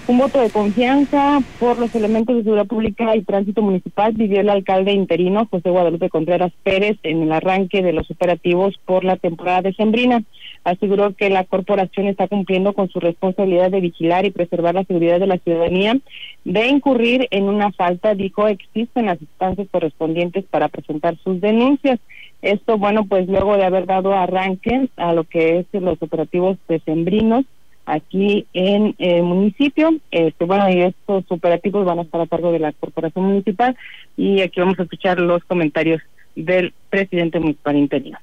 [0.07, 4.51] un voto de confianza por los elementos de seguridad pública y tránsito municipal vivió el
[4.51, 9.63] alcalde interino José Guadalupe Contreras Pérez en el arranque de los operativos por la temporada
[9.63, 10.23] decembrina
[10.65, 15.19] aseguró que la corporación está cumpliendo con su responsabilidad de vigilar y preservar la seguridad
[15.19, 15.97] de la ciudadanía.
[16.45, 21.99] De incurrir en una falta, dijo, existen las instancias correspondientes para presentar sus denuncias.
[22.43, 27.45] Esto, bueno, pues luego de haber dado arranque a lo que es los operativos decembrinos
[27.87, 29.95] aquí en el municipio.
[30.11, 33.77] Este, bueno, y estos operativos van a estar a cargo de la corporación municipal
[34.17, 36.01] y aquí vamos a escuchar los comentarios
[36.35, 38.19] del presidente municipal interino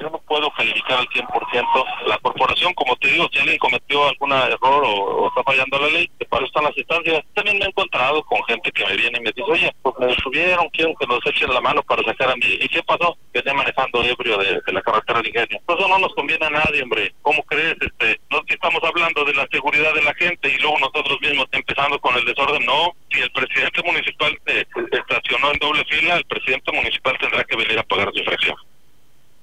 [0.00, 2.06] yo no puedo calificar al 100%.
[2.06, 6.10] La corporación, como te digo, si alguien cometió algún error o, está fallando la ley,
[6.18, 7.24] que para están las instancias.
[7.34, 10.14] También me he encontrado con gente que me viene y me dice, oye, pues me
[10.16, 12.58] subieron, quiero que nos echen la mano para sacar a mí.
[12.60, 13.16] ¿Y qué pasó?
[13.32, 15.60] Que esté manejando ebrio de, la carretera de ingenio.
[15.66, 17.14] Pues eso no nos conviene a nadie, hombre.
[17.22, 17.76] ¿Cómo crees?
[17.80, 21.98] Este, no estamos hablando de la seguridad de la gente y luego nosotros mismos empezando
[22.00, 22.64] con el desorden.
[22.64, 27.56] No, si el presidente municipal eh, estacionó en doble fila, el presidente municipal tendrá que
[27.56, 28.56] venir a pagar su infracción.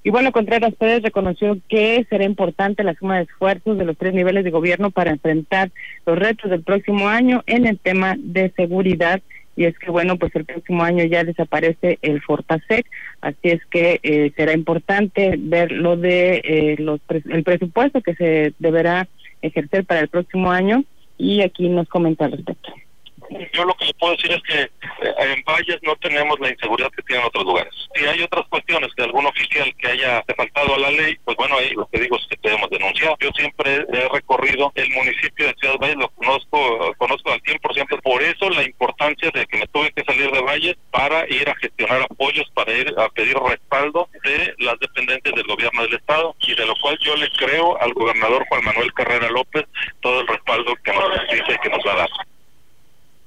[0.04, 4.14] Y bueno, Contreras Pérez reconoció que será importante la suma de esfuerzos de los tres
[4.14, 5.72] niveles de gobierno para enfrentar
[6.06, 9.22] los retos del próximo año en el tema de seguridad.
[9.56, 12.86] Y es que, bueno, pues el próximo año ya desaparece el Fortasec,
[13.20, 18.54] así es que eh, será importante ver lo de eh, los el presupuesto que se
[18.58, 19.08] deberá
[19.42, 20.84] ejercer para el próximo año.
[21.18, 22.72] Y aquí nos comenta al respecto
[23.54, 26.91] yo lo que le puedo decir es que eh, en Valles no tenemos la inseguridad
[26.91, 27.74] que tienen otros lugares.
[27.96, 31.58] Si hay otras cuestiones de algún oficial que haya faltado a la ley, pues bueno,
[31.58, 33.15] ahí lo que digo es que podemos denunciar.
[33.20, 38.22] Yo siempre he recorrido el municipio de Ciudad Valles, lo conozco, conozco al 100%, por
[38.22, 42.02] eso la importancia de que me tuve que salir de Valles para ir a gestionar
[42.04, 46.65] apoyos, para ir a pedir respaldo de las dependencias del gobierno del Estado y de
[46.65, 49.65] lo cual yo le creo al gobernador Juan Manuel Carrera López
[50.02, 52.10] todo el respaldo que nos dice que nos va a dar.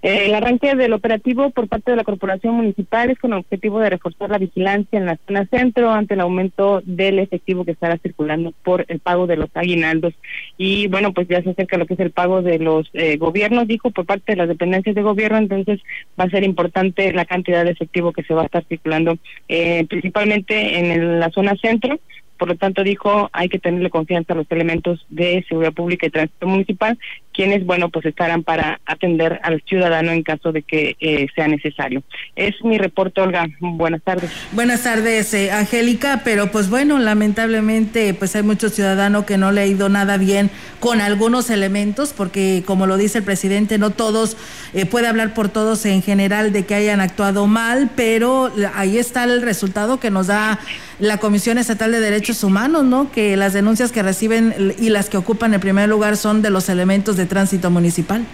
[0.04, 3.88] El arranque del operativo por parte de la Corporación Municipal es con el objetivo de
[3.88, 8.52] reforzar la vigilancia en la zona centro ante el aumento del efectivo que estará circulando
[8.62, 10.12] por el pago de los aguinaldos.
[10.58, 13.66] Y bueno, pues ya se acerca lo que es el pago de los eh, gobiernos,
[13.66, 15.80] dijo, por parte de las dependencias de gobierno, entonces
[16.20, 19.16] va a ser importante la cantidad de efectivo que se va a estar circulando,
[19.48, 21.98] eh, principalmente en la zona centro
[22.38, 26.10] por lo tanto, dijo, hay que tenerle confianza a los elementos de seguridad pública y
[26.10, 26.98] tránsito municipal,
[27.34, 32.02] quienes, bueno, pues estarán para atender al ciudadano en caso de que eh, sea necesario.
[32.36, 33.46] Es mi reporte, Olga.
[33.60, 34.30] Buenas tardes.
[34.52, 39.62] Buenas tardes, eh, Angélica, pero pues bueno, lamentablemente, pues hay muchos ciudadanos que no le
[39.62, 44.36] ha ido nada bien con algunos elementos, porque como lo dice el presidente, no todos,
[44.72, 49.24] eh, puede hablar por todos en general de que hayan actuado mal, pero ahí está
[49.24, 50.60] el resultado que nos da
[51.00, 53.10] la Comisión Estatal de Derechos Humanos, ¿no?
[53.10, 56.68] Que las denuncias que reciben y las que ocupan el primer lugar son de los
[56.68, 58.24] elementos de tránsito municipal.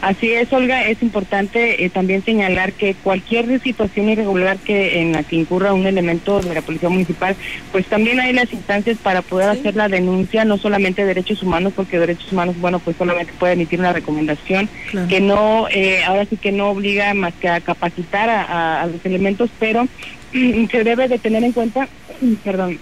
[0.00, 5.22] Así es, Olga, es importante eh, también señalar que cualquier situación irregular que en la
[5.22, 7.36] que incurra un elemento de la policía municipal,
[7.70, 11.98] pues también hay las instancias para poder hacer la denuncia, no solamente derechos humanos, porque
[11.98, 14.70] derechos humanos, bueno, pues solamente puede emitir una recomendación
[15.10, 19.50] que no, eh, ahora sí que no obliga más que a capacitar a los elementos,
[19.58, 19.86] pero
[20.70, 21.88] se debe de tener en cuenta,
[22.44, 22.78] perdón,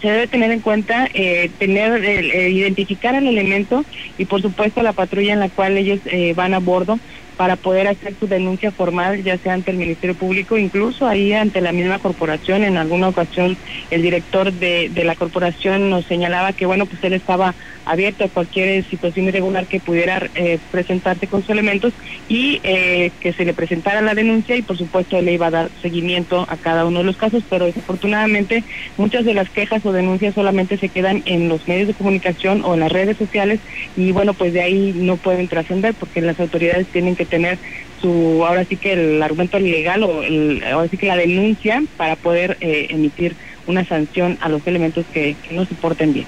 [0.00, 3.84] se debe tener en cuenta eh, tener eh, identificar el elemento
[4.16, 6.98] y por supuesto la patrulla en la cual ellos eh, van a bordo
[7.38, 11.60] para poder hacer su denuncia formal, ya sea ante el Ministerio Público, incluso ahí ante
[11.60, 12.64] la misma corporación.
[12.64, 13.56] En alguna ocasión
[13.92, 18.84] el director de, la corporación nos señalaba que, bueno, pues él estaba abierto a cualquier
[18.84, 21.92] situación irregular que pudiera eh, presentarse con sus elementos
[22.28, 25.50] y eh, que se le presentara la denuncia y por supuesto él le iba a
[25.50, 28.62] dar seguimiento a cada uno de los casos, pero desafortunadamente
[28.98, 32.74] muchas de las quejas o denuncias solamente se quedan en los medios de comunicación o
[32.74, 33.58] en las redes sociales
[33.96, 37.58] y bueno, pues de ahí no pueden trascender porque las autoridades tienen que tener
[38.00, 42.16] su, ahora sí que el argumento legal o el, ahora sí que la denuncia para
[42.16, 43.34] poder eh, emitir
[43.66, 46.26] una sanción a los elementos que, no se porten bien.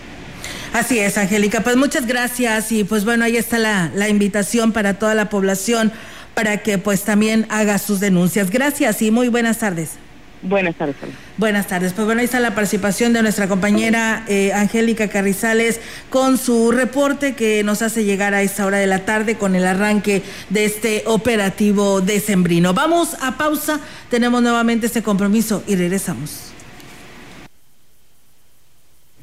[0.72, 1.62] Así es, Angélica.
[1.62, 5.92] Pues muchas gracias y pues bueno, ahí está la, la invitación para toda la población
[6.34, 8.50] para que pues también haga sus denuncias.
[8.50, 9.98] Gracias y muy buenas tardes.
[10.42, 10.96] Buenas tardes.
[11.36, 11.92] Buenas tardes.
[11.92, 17.34] Pues bueno, ahí está la participación de nuestra compañera eh, Angélica Carrizales con su reporte
[17.34, 21.02] que nos hace llegar a esta hora de la tarde con el arranque de este
[21.06, 22.72] operativo decembrino.
[22.72, 26.49] Vamos a pausa, tenemos nuevamente este compromiso y regresamos.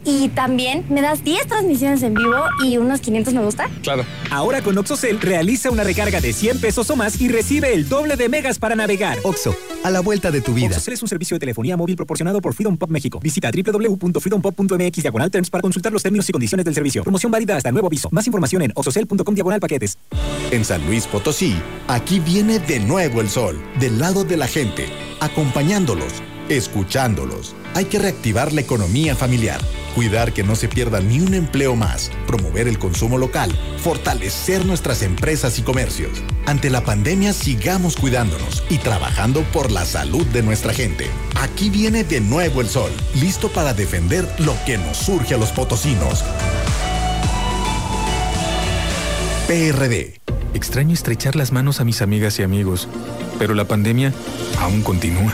[0.07, 3.69] Y también me das 10 transmisiones en vivo y unos 500 me gusta.
[3.83, 4.05] Claro.
[4.31, 8.15] Ahora con OxoCell realiza una recarga de 100 pesos o más y recibe el doble
[8.15, 9.17] de megas para navegar.
[9.23, 9.53] Oxo,
[9.83, 10.69] a la vuelta de tu vida.
[10.69, 13.19] OxoCell es un servicio de telefonía móvil proporcionado por Freedom Pop México.
[13.21, 17.03] Visita www.freedompop.mx diagonal terms para consultar los términos y condiciones del servicio.
[17.03, 18.07] Promoción válida hasta nuevo aviso.
[18.13, 19.97] Más información en oxocell.com diagonal paquetes.
[20.51, 21.53] En San Luis Potosí,
[21.89, 24.85] aquí viene de nuevo el sol, del lado de la gente,
[25.19, 26.13] acompañándolos,
[26.49, 27.55] escuchándolos.
[27.73, 29.61] Hay que reactivar la economía familiar,
[29.95, 35.01] cuidar que no se pierda ni un empleo más, promover el consumo local, fortalecer nuestras
[35.01, 36.11] empresas y comercios.
[36.45, 41.07] Ante la pandemia sigamos cuidándonos y trabajando por la salud de nuestra gente.
[41.35, 45.51] Aquí viene de nuevo el sol, listo para defender lo que nos surge a los
[45.51, 46.23] potosinos.
[49.47, 50.19] PRD.
[50.53, 52.87] Extraño estrechar las manos a mis amigas y amigos,
[53.39, 54.11] pero la pandemia
[54.59, 55.33] aún continúa.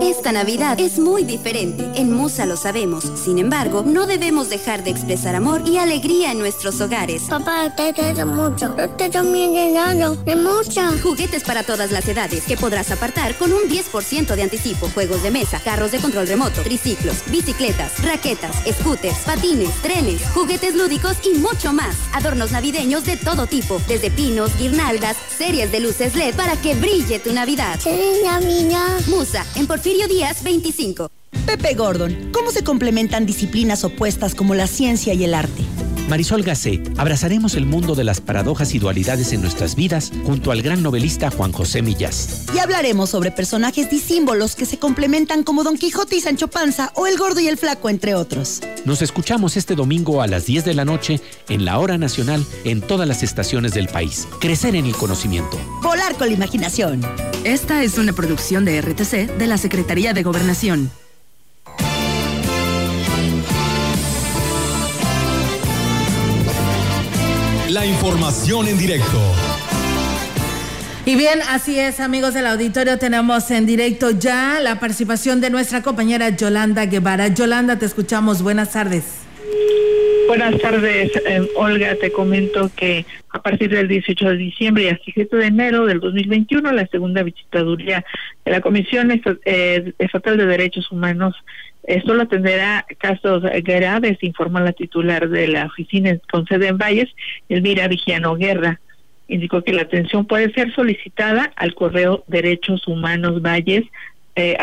[0.00, 3.04] Esta Navidad es muy diferente, en Musa lo sabemos.
[3.22, 7.24] Sin embargo, no debemos dejar de expresar amor y alegría en nuestros hogares.
[7.28, 8.74] Papá, te quiero mucho.
[8.96, 10.90] Te también regalo de mucha.
[11.02, 14.88] Juguetes para todas las edades que podrás apartar con un 10% de anticipo.
[14.88, 21.18] Juegos de mesa, carros de control remoto, triciclos, bicicletas, raquetas, scooters, patines, trenes, juguetes lúdicos
[21.22, 21.96] y mucho más.
[22.14, 27.18] Adornos navideños de todo tipo, desde pinos, guirnaldas, series de luces LED para que brille
[27.18, 27.78] tu Navidad.
[28.24, 29.00] Navidad.
[29.06, 31.10] Musa, en Porfirio Díaz 25.
[31.44, 35.64] Pepe Gordon, ¿cómo se complementan disciplinas opuestas como la ciencia y el arte?
[36.08, 40.62] Marisol Gacé, abrazaremos el mundo de las paradojas y dualidades en nuestras vidas junto al
[40.62, 42.46] gran novelista Juan José Millás.
[42.54, 47.06] Y hablaremos sobre personajes disímbolos que se complementan como Don Quijote y Sancho Panza o
[47.06, 48.60] El Gordo y el Flaco, entre otros.
[48.84, 52.80] Nos escuchamos este domingo a las 10 de la noche en la hora nacional en
[52.80, 54.26] todas las estaciones del país.
[54.40, 55.58] Crecer en el conocimiento.
[55.82, 57.00] Volar con la imaginación.
[57.44, 60.90] Esta es una producción de RTC de la Secretaría de Gobernación.
[67.72, 69.18] La información en directo.
[71.06, 75.82] Y bien, así es, amigos del auditorio, tenemos en directo ya la participación de nuestra
[75.82, 77.28] compañera Yolanda Guevara.
[77.28, 78.42] Yolanda, te escuchamos.
[78.42, 79.21] Buenas tardes.
[80.26, 81.94] Buenas tardes, eh, Olga.
[81.96, 85.86] Te comento que a partir del 18 de diciembre y hasta el 7 de enero
[85.86, 88.04] del 2021, la segunda visitaduría
[88.44, 89.10] de la Comisión
[89.44, 91.34] eh, Estatal de Derechos Humanos
[91.84, 97.10] eh, solo atenderá casos graves, informó la titular de la oficina con sede en Valles,
[97.48, 98.80] Elvira Vigiano Guerra.
[99.28, 103.84] Indicó que la atención puede ser solicitada al correo derechos humanos valles
[104.34, 104.56] eh,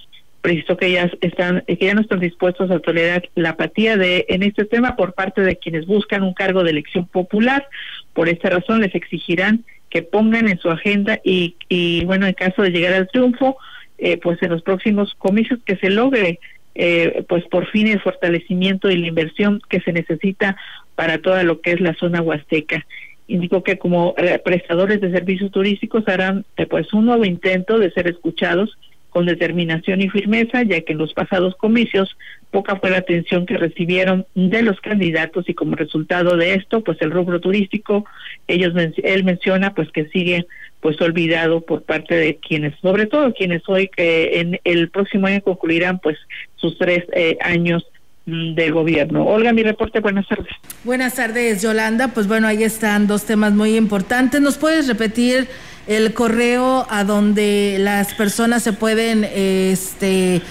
[0.46, 4.44] preciso que ya están que ya no están dispuestos a tolerar la apatía de en
[4.44, 7.66] este tema por parte de quienes buscan un cargo de elección popular.
[8.12, 9.64] Por esta razón les exigirán
[9.96, 13.56] que pongan en su agenda y, y bueno, en caso de llegar al triunfo,
[13.96, 16.38] eh, pues en los próximos comicios que se logre
[16.74, 20.54] eh, pues por fin el fortalecimiento y la inversión que se necesita
[20.96, 22.84] para toda lo que es la zona huasteca.
[23.26, 28.06] Indicó que como eh, prestadores de servicios turísticos harán pues un nuevo intento de ser
[28.06, 28.76] escuchados
[29.08, 32.18] con determinación y firmeza, ya que en los pasados comicios
[32.50, 36.96] poca fue la atención que recibieron de los candidatos y como resultado de esto, pues
[37.00, 38.04] el rubro turístico,
[38.48, 38.72] ellos
[39.02, 40.46] él menciona pues que sigue
[40.80, 45.42] pues olvidado por parte de quienes, sobre todo quienes hoy que en el próximo año
[45.42, 46.16] concluirán pues
[46.56, 47.84] sus tres eh, años
[48.26, 49.26] mm, de gobierno.
[49.26, 50.52] Olga, mi reporte, buenas tardes.
[50.84, 52.08] Buenas tardes, Yolanda.
[52.08, 54.40] Pues bueno, ahí están dos temas muy importantes.
[54.40, 55.48] ¿Nos puedes repetir
[55.86, 60.42] el correo a donde las personas se pueden este, eh,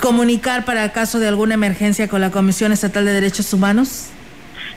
[0.00, 4.10] comunicar para caso de alguna emergencia con la Comisión Estatal de Derechos Humanos?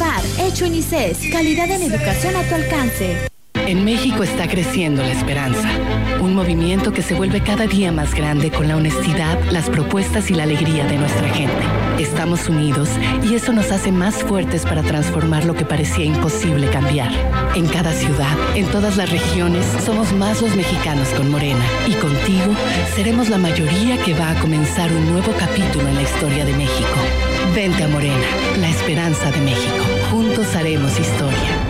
[0.00, 1.30] tu Hecho en ICES.
[1.30, 3.18] Calidad en educación a tu alcance.
[3.54, 5.68] En México está creciendo la esperanza,
[6.20, 10.34] un movimiento que se vuelve cada día más grande con la honestidad, las propuestas y
[10.34, 11.62] la alegría de nuestra gente.
[11.98, 12.88] Estamos unidos
[13.22, 17.12] y eso nos hace más fuertes para transformar lo que parecía imposible cambiar.
[17.54, 22.54] En cada ciudad, en todas las regiones, somos más los mexicanos con Morena y contigo
[22.96, 27.29] seremos la mayoría que va a comenzar un nuevo capítulo en la historia de México.
[27.54, 28.26] Vente a Morena,
[28.58, 29.84] la esperanza de México.
[30.10, 31.69] Juntos haremos historia.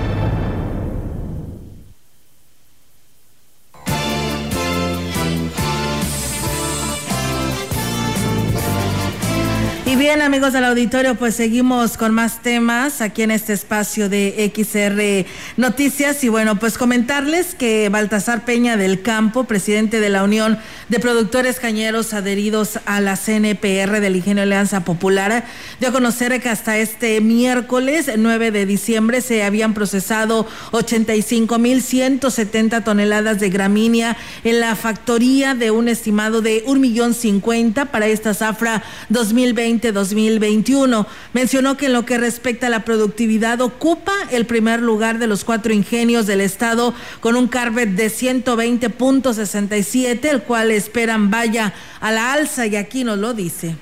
[9.96, 15.26] Bien, amigos del auditorio, pues seguimos con más temas aquí en este espacio de XR
[15.56, 16.22] Noticias.
[16.22, 20.58] Y bueno, pues comentarles que Baltasar Peña del Campo, presidente de la Unión
[20.90, 25.46] de Productores Cañeros adheridos a la CNPR del Ingenio Alianza Popular,
[25.80, 33.40] dio a conocer que hasta este miércoles 9 de diciembre se habían procesado 85.170 toneladas
[33.40, 38.82] de gramínea en la factoría de un estimado de un millón cincuenta para esta zafra
[39.08, 41.06] 2020 2020-2021.
[41.32, 45.42] Mencionó que en lo que respecta a la productividad ocupa el primer lugar de los
[45.44, 52.32] cuatro ingenios del estado con un carvet de 120.67, el cual esperan vaya a la
[52.32, 53.74] alza y aquí nos lo dice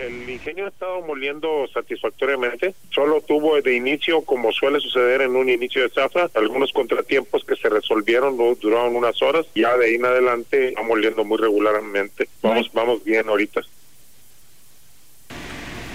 [0.00, 2.74] el ingenio ha estado moliendo satisfactoriamente.
[2.90, 7.56] Solo tuvo de inicio, como suele suceder en un inicio de zafra, algunos contratiempos que
[7.56, 9.46] se resolvieron, duraron unas horas.
[9.54, 12.28] Ya de ahí en adelante va moliendo muy regularmente.
[12.42, 13.60] Vamos, vamos bien ahorita.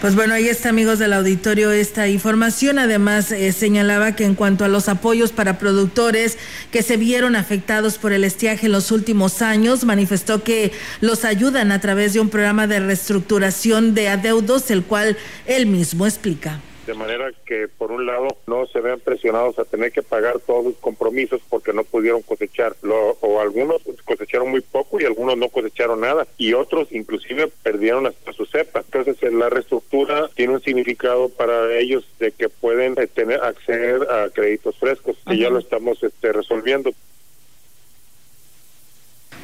[0.01, 2.77] Pues bueno, ahí está, amigos del auditorio, esta información.
[2.79, 6.37] Además, eh, señalaba que en cuanto a los apoyos para productores
[6.69, 11.71] que se vieron afectados por el estiaje en los últimos años, manifestó que los ayudan
[11.71, 15.17] a través de un programa de reestructuración de adeudos, el cual
[15.47, 19.91] él mismo explica de manera que por un lado no se vean presionados a tener
[19.91, 25.05] que pagar todos los compromisos porque no pudieron cosechar, o algunos cosecharon muy poco y
[25.05, 28.79] algunos no cosecharon nada y otros inclusive perdieron hasta su cepa.
[28.79, 34.29] Entonces la reestructura tiene un significado para ellos de que pueden eh, tener acceder a
[34.29, 36.91] créditos frescos y ya lo estamos este, resolviendo.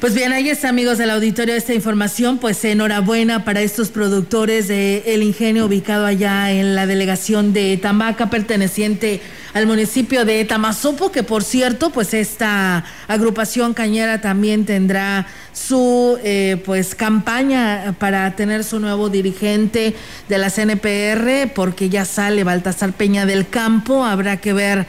[0.02, 2.38] Pues bien, ahí está, amigos del auditorio, esta información.
[2.38, 8.28] Pues enhorabuena para estos productores de El Ingenio, ubicado allá en la delegación de Tamaca,
[8.28, 9.20] perteneciente
[9.54, 16.60] al municipio de Tamazopo, que por cierto, pues esta agrupación cañera también tendrá su eh,
[16.64, 19.94] pues campaña para tener su nuevo dirigente
[20.28, 24.04] de la CNPR, porque ya sale Baltasar Peña del Campo.
[24.04, 24.84] Habrá que ver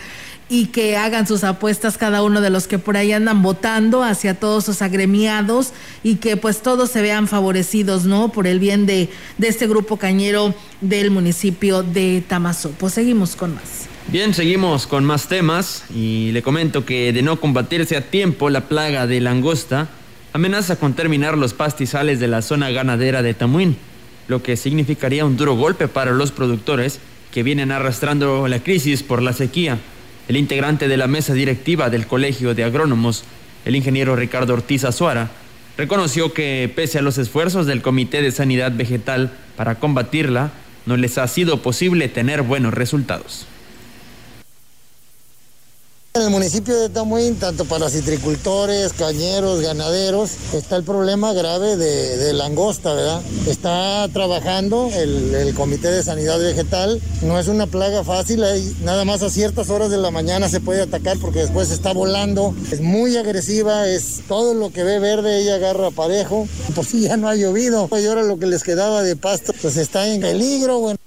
[0.50, 4.40] y que hagan sus apuestas cada uno de los que por ahí andan votando hacia
[4.40, 5.72] todos sus agremiados
[6.04, 8.32] y que pues todos se vean favorecidos, ¿no?
[8.32, 12.24] Por el bien de, de este grupo cañero del municipio de
[12.78, 13.88] Pues Seguimos con más.
[14.10, 18.68] Bien, seguimos con más temas y le comento que de no combatirse a tiempo la
[18.68, 19.88] plaga de langosta,
[20.34, 23.78] amenaza con terminar los pastizales de la zona ganadera de Tamuín,
[24.28, 27.00] lo que significaría un duro golpe para los productores
[27.32, 29.80] que vienen arrastrando la crisis por la sequía.
[30.28, 33.26] El integrante de la mesa directiva del Colegio de Agrónomos,
[33.66, 35.32] el ingeniero Ricardo Ortiz Azuara,
[35.78, 40.52] reconoció que pese a los esfuerzos del Comité de Sanidad Vegetal para combatirla,
[40.86, 43.48] no les ha sido posible tener buenos resultados.
[46.16, 52.32] En el municipio de Tamuín, tanto para citricultores, cañeros, ganaderos, está el problema grave de,
[52.34, 53.20] langosta, ¿verdad?
[53.48, 57.02] Está trabajando el, Comité de Sanidad Vegetal.
[57.24, 58.44] No es una plaga fácil,
[58.84, 62.54] nada más a ciertas horas de la mañana se puede atacar porque después está volando.
[62.72, 66.48] Es muy agresiva, es todo lo que ve verde, ella agarra parejo.
[66.76, 69.78] Por si ya no ha llovido, y ahora lo que les quedaba de pasto, pues
[69.78, 71.03] está en peligro, bueno.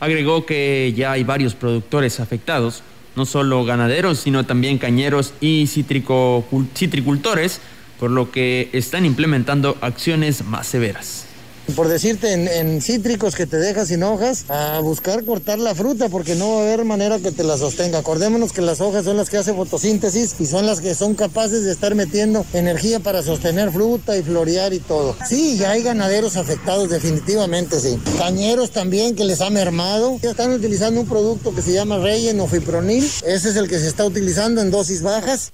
[0.00, 2.82] Agregó que ya hay varios productores afectados,
[3.16, 7.60] no solo ganaderos, sino también cañeros y citricultores,
[7.98, 11.29] por lo que están implementando acciones más severas
[11.72, 16.34] por decirte, en, cítricos que te dejas sin hojas, a buscar cortar la fruta porque
[16.34, 17.98] no va a haber manera que te la sostenga.
[17.98, 21.64] Acordémonos que las hojas son las que hacen fotosíntesis y son las que son capaces
[21.64, 25.16] de estar metiendo energía para sostener fruta y florear y todo.
[25.28, 27.98] Sí, ya hay ganaderos afectados definitivamente, sí.
[28.18, 30.18] Cañeros también que les ha mermado.
[30.22, 33.04] Ya están utilizando un producto que se llama Reyen o Fipronil.
[33.04, 35.52] Ese es el que se está utilizando en dosis bajas.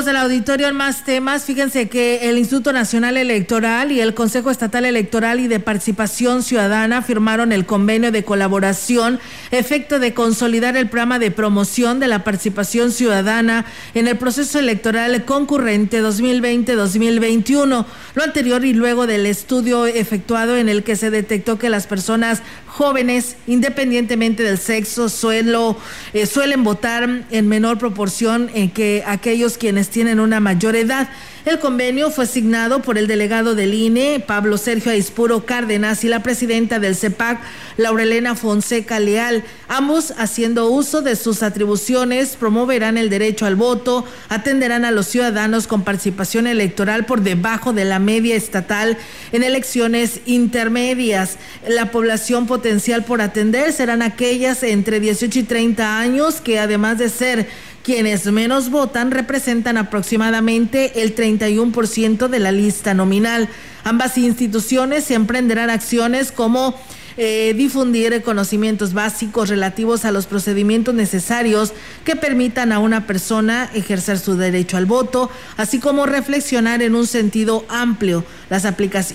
[0.00, 4.52] Amigos del auditorio, en más temas, fíjense que el Instituto Nacional Electoral y el Consejo
[4.52, 9.18] Estatal Electoral y de Participación Ciudadana firmaron el convenio de colaboración
[9.50, 15.24] efecto de consolidar el programa de promoción de la participación ciudadana en el proceso electoral
[15.24, 17.84] concurrente 2020-2021.
[18.14, 22.42] Lo anterior y luego del estudio efectuado en el que se detectó que las personas
[22.68, 25.76] jóvenes, independientemente del sexo, suelo,
[26.12, 31.08] eh, suelen votar en menor proporción en que aquellos quienes tienen una mayor edad.
[31.46, 36.22] El convenio fue asignado por el delegado del INE, Pablo Sergio Aispuro Cárdenas, y la
[36.22, 37.40] presidenta del CEPAC,
[37.78, 39.42] Laurelena Fonseca Leal.
[39.66, 45.66] Ambos, haciendo uso de sus atribuciones, promoverán el derecho al voto, atenderán a los ciudadanos
[45.66, 48.98] con participación electoral por debajo de la media estatal
[49.32, 51.38] en elecciones intermedias.
[51.66, 57.08] La población potencial por atender serán aquellas entre 18 y 30 años que además de
[57.08, 57.48] ser
[57.82, 63.48] quienes menos votan representan aproximadamente el 31% de la lista nominal.
[63.84, 66.74] Ambas instituciones emprenderán acciones como
[67.16, 71.72] eh, difundir conocimientos básicos relativos a los procedimientos necesarios
[72.04, 77.06] que permitan a una persona ejercer su derecho al voto, así como reflexionar en un
[77.06, 78.66] sentido amplio las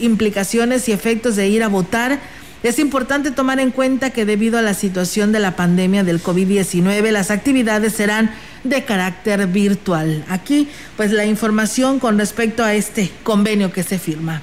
[0.02, 2.20] implicaciones y efectos de ir a votar
[2.68, 7.12] es importante tomar en cuenta que debido a la situación de la pandemia del COVID-19,
[7.12, 10.26] las actividades serán de carácter virtual.
[10.30, 14.42] Aquí, pues la información con respecto a este convenio que se firma.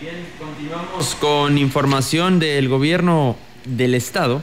[0.00, 4.42] Bien, continuamos con información del gobierno del estado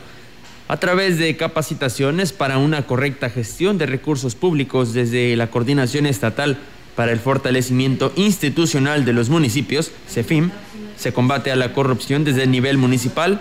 [0.68, 6.58] a través de capacitaciones para una correcta gestión de recursos públicos desde la Coordinación Estatal
[6.98, 10.50] para el Fortalecimiento Institucional de los Municipios, CEFIM,
[10.98, 13.40] se combate a la corrupción desde el nivel municipal,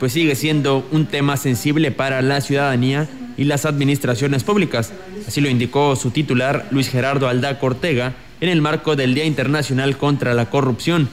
[0.00, 4.92] pues sigue siendo un tema sensible para la ciudadanía y las administraciones públicas.
[5.24, 9.96] Así lo indicó su titular, Luis Gerardo Alda Cortega, en el marco del Día Internacional
[9.98, 11.08] contra la Corrupción.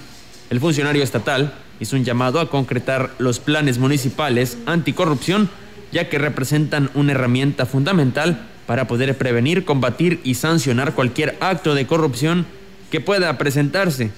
[0.49, 5.47] El funcionario estatal hizo un llamado a concretar los planes municipales anticorrupción,
[5.91, 11.85] ya que representan una herramienta fundamental para poder prevenir, combatir y sancionar cualquier acto de
[11.87, 12.45] corrupción
[12.91, 14.11] que pueda presentarse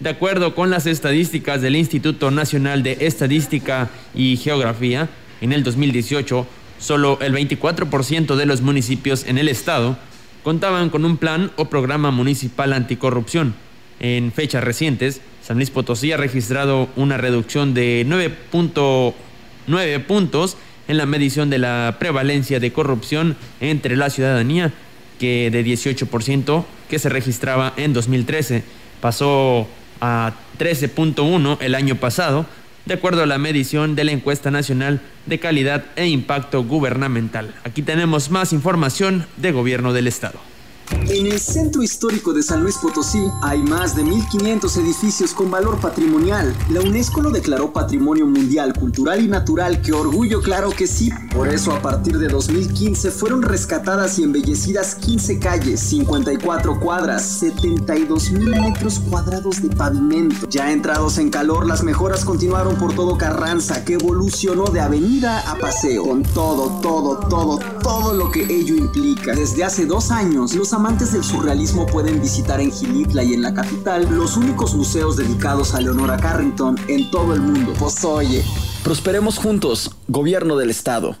[0.00, 5.08] de acuerdo con las estadísticas del Instituto Nacional de Estadística y Geografía,
[5.40, 6.46] en el 2018,
[6.78, 9.98] solo el 24% de los municipios en el estado
[10.44, 13.56] contaban con un plan o programa municipal anticorrupción.
[13.98, 20.56] En fechas recientes, San Luis Potosí ha registrado una reducción de 9.9 puntos
[20.88, 24.72] en la medición de la prevalencia de corrupción entre la ciudadanía,
[25.20, 28.62] que de 18% que se registraba en 2013
[29.00, 29.68] pasó
[30.00, 32.46] a 13.1 el año pasado,
[32.86, 37.54] de acuerdo a la medición de la encuesta nacional de calidad e impacto gubernamental.
[37.64, 40.40] Aquí tenemos más información de gobierno del estado.
[40.90, 45.78] En el centro histórico de San Luis Potosí hay más de 1.500 edificios con valor
[45.80, 46.54] patrimonial.
[46.70, 51.10] La UNESCO lo declaró Patrimonio Mundial Cultural y Natural, que orgullo claro que sí.
[51.34, 58.30] Por eso a partir de 2015 fueron rescatadas y embellecidas 15 calles, 54 cuadras, 72
[58.30, 60.48] mil metros cuadrados de pavimento.
[60.48, 65.56] Ya entrados en calor, las mejoras continuaron por todo Carranza, que evolucionó de avenida a
[65.56, 69.34] paseo, con todo, todo, todo, todo lo que ello implica.
[69.34, 73.52] Desde hace dos años, los amantes del surrealismo pueden visitar en Gilitla y en la
[73.52, 77.74] capital los únicos museos dedicados a Leonora Carrington en todo el mundo.
[77.76, 78.44] Pues oye,
[78.84, 81.16] prosperemos juntos, gobierno del estado.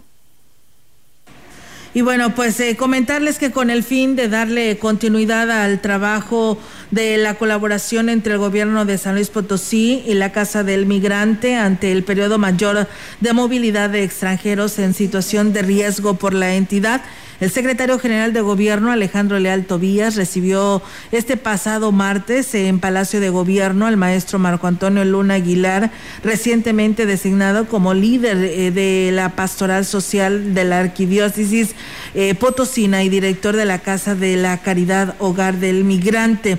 [1.92, 6.56] Y bueno, pues eh, comentarles que con el fin de darle continuidad al trabajo
[6.90, 11.56] de la colaboración entre el gobierno de San Luis Potosí y la Casa del Migrante
[11.56, 12.88] ante el periodo mayor
[13.20, 17.02] de movilidad de extranjeros en situación de riesgo por la entidad,
[17.40, 20.82] el secretario general de Gobierno, Alejandro Leal Tobías, recibió
[21.12, 25.92] este pasado martes en Palacio de Gobierno al maestro Marco Antonio Luna Aguilar,
[26.24, 31.76] recientemente designado como líder eh, de la pastoral social de la arquidiócesis
[32.14, 36.58] eh, Potosina y director de la Casa de la Caridad Hogar del Migrante.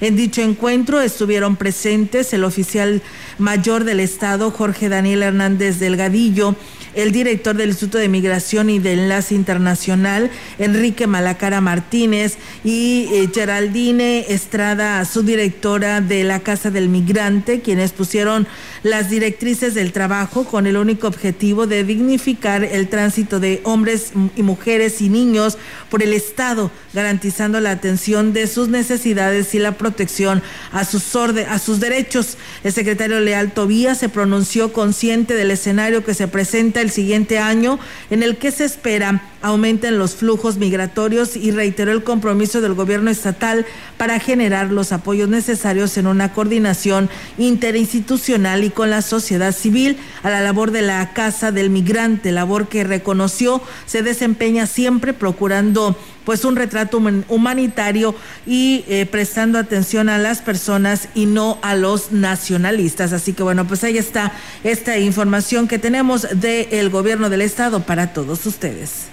[0.00, 3.02] En dicho encuentro estuvieron presentes el oficial
[3.38, 6.54] mayor del Estado, Jorge Daniel Hernández Delgadillo,
[6.96, 13.28] el director del Instituto de Migración y de Enlace Internacional, Enrique Malacara Martínez, y eh,
[13.32, 18.46] Geraldine Estrada, subdirectora de la Casa del Migrante, quienes pusieron
[18.82, 24.42] las directrices del trabajo con el único objetivo de dignificar el tránsito de hombres y
[24.42, 25.58] mujeres y niños
[25.90, 31.58] por el Estado, garantizando la atención de sus necesidades y la protección a sus, a
[31.60, 32.36] sus derechos.
[32.64, 37.78] El secretario Leal Tobías se pronunció consciente del escenario que se presenta el siguiente año,
[38.10, 43.10] en el que se espera aumenten los flujos migratorios y reiteró el compromiso del gobierno
[43.10, 43.64] estatal
[43.96, 47.08] para generar los apoyos necesarios en una coordinación
[47.38, 52.66] interinstitucional y con la sociedad civil a la labor de la Casa del Migrante, labor
[52.66, 55.96] que reconoció se desempeña siempre procurando
[56.26, 58.14] pues un retrato humanitario
[58.46, 63.12] y eh, prestando atención a las personas y no a los nacionalistas.
[63.12, 64.32] Así que bueno, pues ahí está
[64.64, 69.06] esta información que tenemos del gobierno del estado para todos ustedes.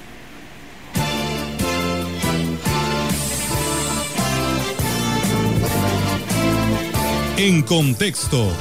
[7.37, 8.51] En contexto.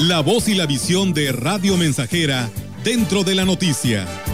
[0.00, 2.50] La voz y la visión de Radio Mensajera
[2.82, 4.25] dentro de la noticia.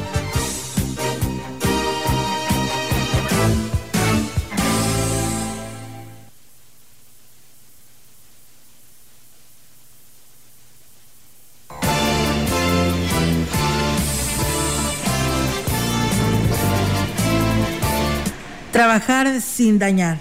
[18.72, 20.18] Trabajar sin dañar.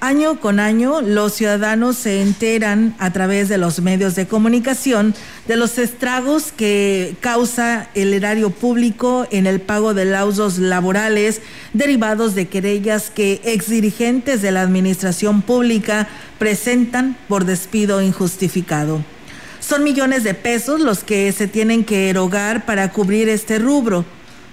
[0.00, 5.14] Año con año, los ciudadanos se enteran a través de los medios de comunicación
[5.46, 11.40] de los estragos que causa el erario público en el pago de laudos laborales
[11.72, 19.02] derivados de querellas que exdirigentes de la administración pública presentan por despido injustificado.
[19.60, 24.04] Son millones de pesos los que se tienen que erogar para cubrir este rubro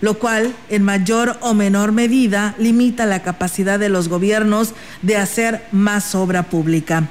[0.01, 5.63] lo cual en mayor o menor medida limita la capacidad de los gobiernos de hacer
[5.71, 7.07] más obra pública.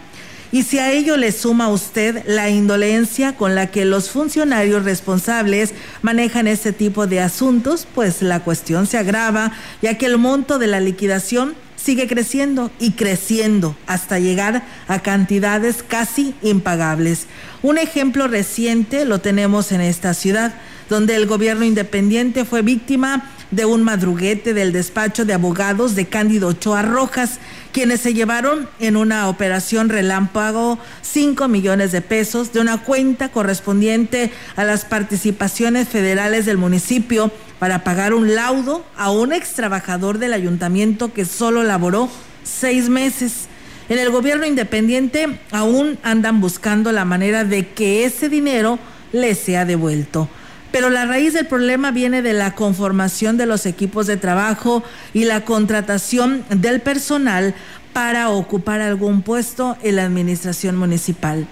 [0.53, 5.73] Y si a ello le suma usted la indolencia con la que los funcionarios responsables
[6.03, 10.67] manejan este tipo de asuntos, pues la cuestión se agrava, ya que el monto de
[10.67, 17.27] la liquidación sigue creciendo y creciendo hasta llegar a cantidades casi impagables.
[17.63, 20.55] Un ejemplo reciente lo tenemos en esta ciudad
[20.89, 26.49] donde el gobierno independiente fue víctima de un madruguete del despacho de abogados de Cándido
[26.49, 27.39] Ochoa Rojas,
[27.73, 34.31] quienes se llevaron en una operación relámpago 5 millones de pesos de una cuenta correspondiente
[34.57, 40.33] a las participaciones federales del municipio para pagar un laudo a un ex trabajador del
[40.33, 42.09] ayuntamiento que solo laboró
[42.43, 43.49] seis meses.
[43.89, 48.79] En el gobierno independiente aún andan buscando la manera de que ese dinero
[49.13, 50.29] les sea devuelto.
[50.73, 55.25] Pero la raíz del problema viene de la conformación de los equipos de trabajo y
[55.25, 57.55] la contratación del personal
[57.93, 61.47] para ocupar algún puesto en la administración municipal.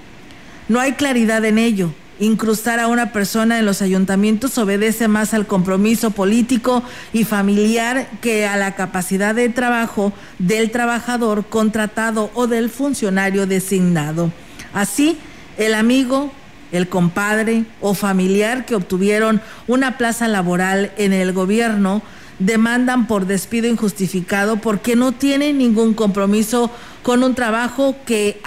[0.69, 1.93] No hay claridad en ello.
[2.21, 8.47] Incrustar a una persona en los ayuntamientos obedece más al compromiso político y familiar que
[8.47, 14.33] a la capacidad de trabajo del trabajador contratado o del funcionario designado.
[14.75, 15.17] Así,
[15.59, 16.33] el amigo
[16.73, 22.03] el compadre o familiar que obtuvieron una plaza laboral en el gobierno
[22.39, 26.71] demandan por despido injustificado porque no tienen ningún compromiso
[27.03, 28.41] con un trabajo que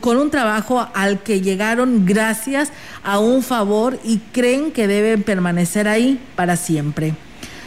[0.00, 5.88] con un trabajo al que llegaron gracias a un favor y creen que deben permanecer
[5.88, 7.14] ahí para siempre.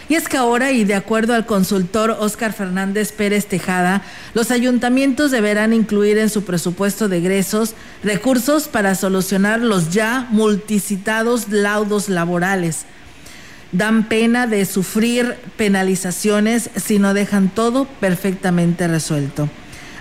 [0.10, 4.01] Y es que ahora, y de acuerdo al consultor Óscar Fernández Pérez Tejada,
[4.34, 11.49] los ayuntamientos deberán incluir en su presupuesto de egresos recursos para solucionar los ya multicitados
[11.49, 12.86] laudos laborales.
[13.72, 19.47] Dan pena de sufrir penalizaciones si no dejan todo perfectamente resuelto.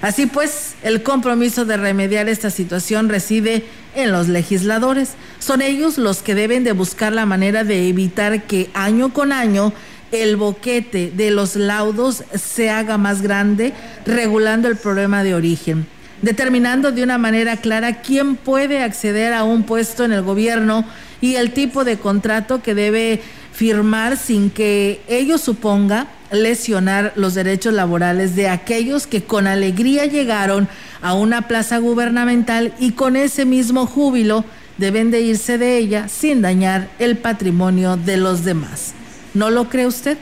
[0.01, 5.11] Así pues, el compromiso de remediar esta situación reside en los legisladores.
[5.39, 9.73] Son ellos los que deben de buscar la manera de evitar que año con año
[10.13, 13.73] el boquete de los laudos se haga más grande,
[14.07, 15.87] regulando el problema de origen,
[16.23, 20.85] determinando de una manera clara quién puede acceder a un puesto en el gobierno
[21.21, 23.21] y el tipo de contrato que debe
[23.53, 30.69] firmar sin que ello suponga lesionar los derechos laborales de aquellos que con alegría llegaron
[31.03, 34.45] a una plaza gubernamental y con ese mismo júbilo
[34.77, 38.95] deben de irse de ella sin dañar el patrimonio de los demás.
[39.35, 40.19] ¿No lo cree usted?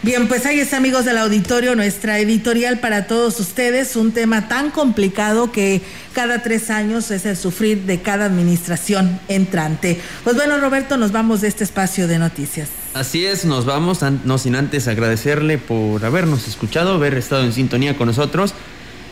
[0.00, 4.70] Bien, pues ahí está, amigos del auditorio, nuestra editorial para todos ustedes, un tema tan
[4.70, 5.82] complicado que
[6.14, 10.00] cada tres años es el sufrir de cada administración entrante.
[10.22, 12.68] Pues bueno, Roberto, nos vamos de este espacio de noticias.
[12.94, 17.96] Así es, nos vamos, no sin antes agradecerle por habernos escuchado, haber estado en sintonía
[17.96, 18.54] con nosotros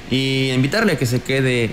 [0.09, 1.73] y invitarle a que se quede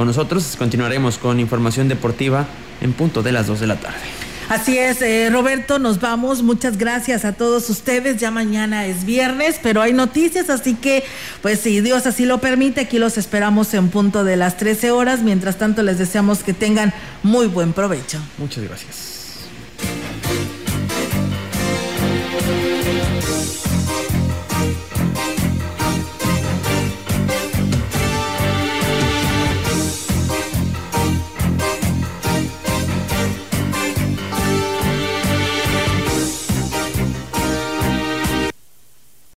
[0.00, 0.54] con nosotros.
[0.56, 2.46] Continuaremos con información deportiva
[2.80, 3.98] en punto de las 2 de la tarde.
[4.48, 6.42] Así es, eh, Roberto, nos vamos.
[6.42, 8.16] Muchas gracias a todos ustedes.
[8.16, 11.04] Ya mañana es viernes, pero hay noticias, así que,
[11.42, 15.20] pues si Dios así lo permite, aquí los esperamos en punto de las 13 horas.
[15.20, 18.20] Mientras tanto, les deseamos que tengan muy buen provecho.
[18.38, 19.19] Muchas gracias.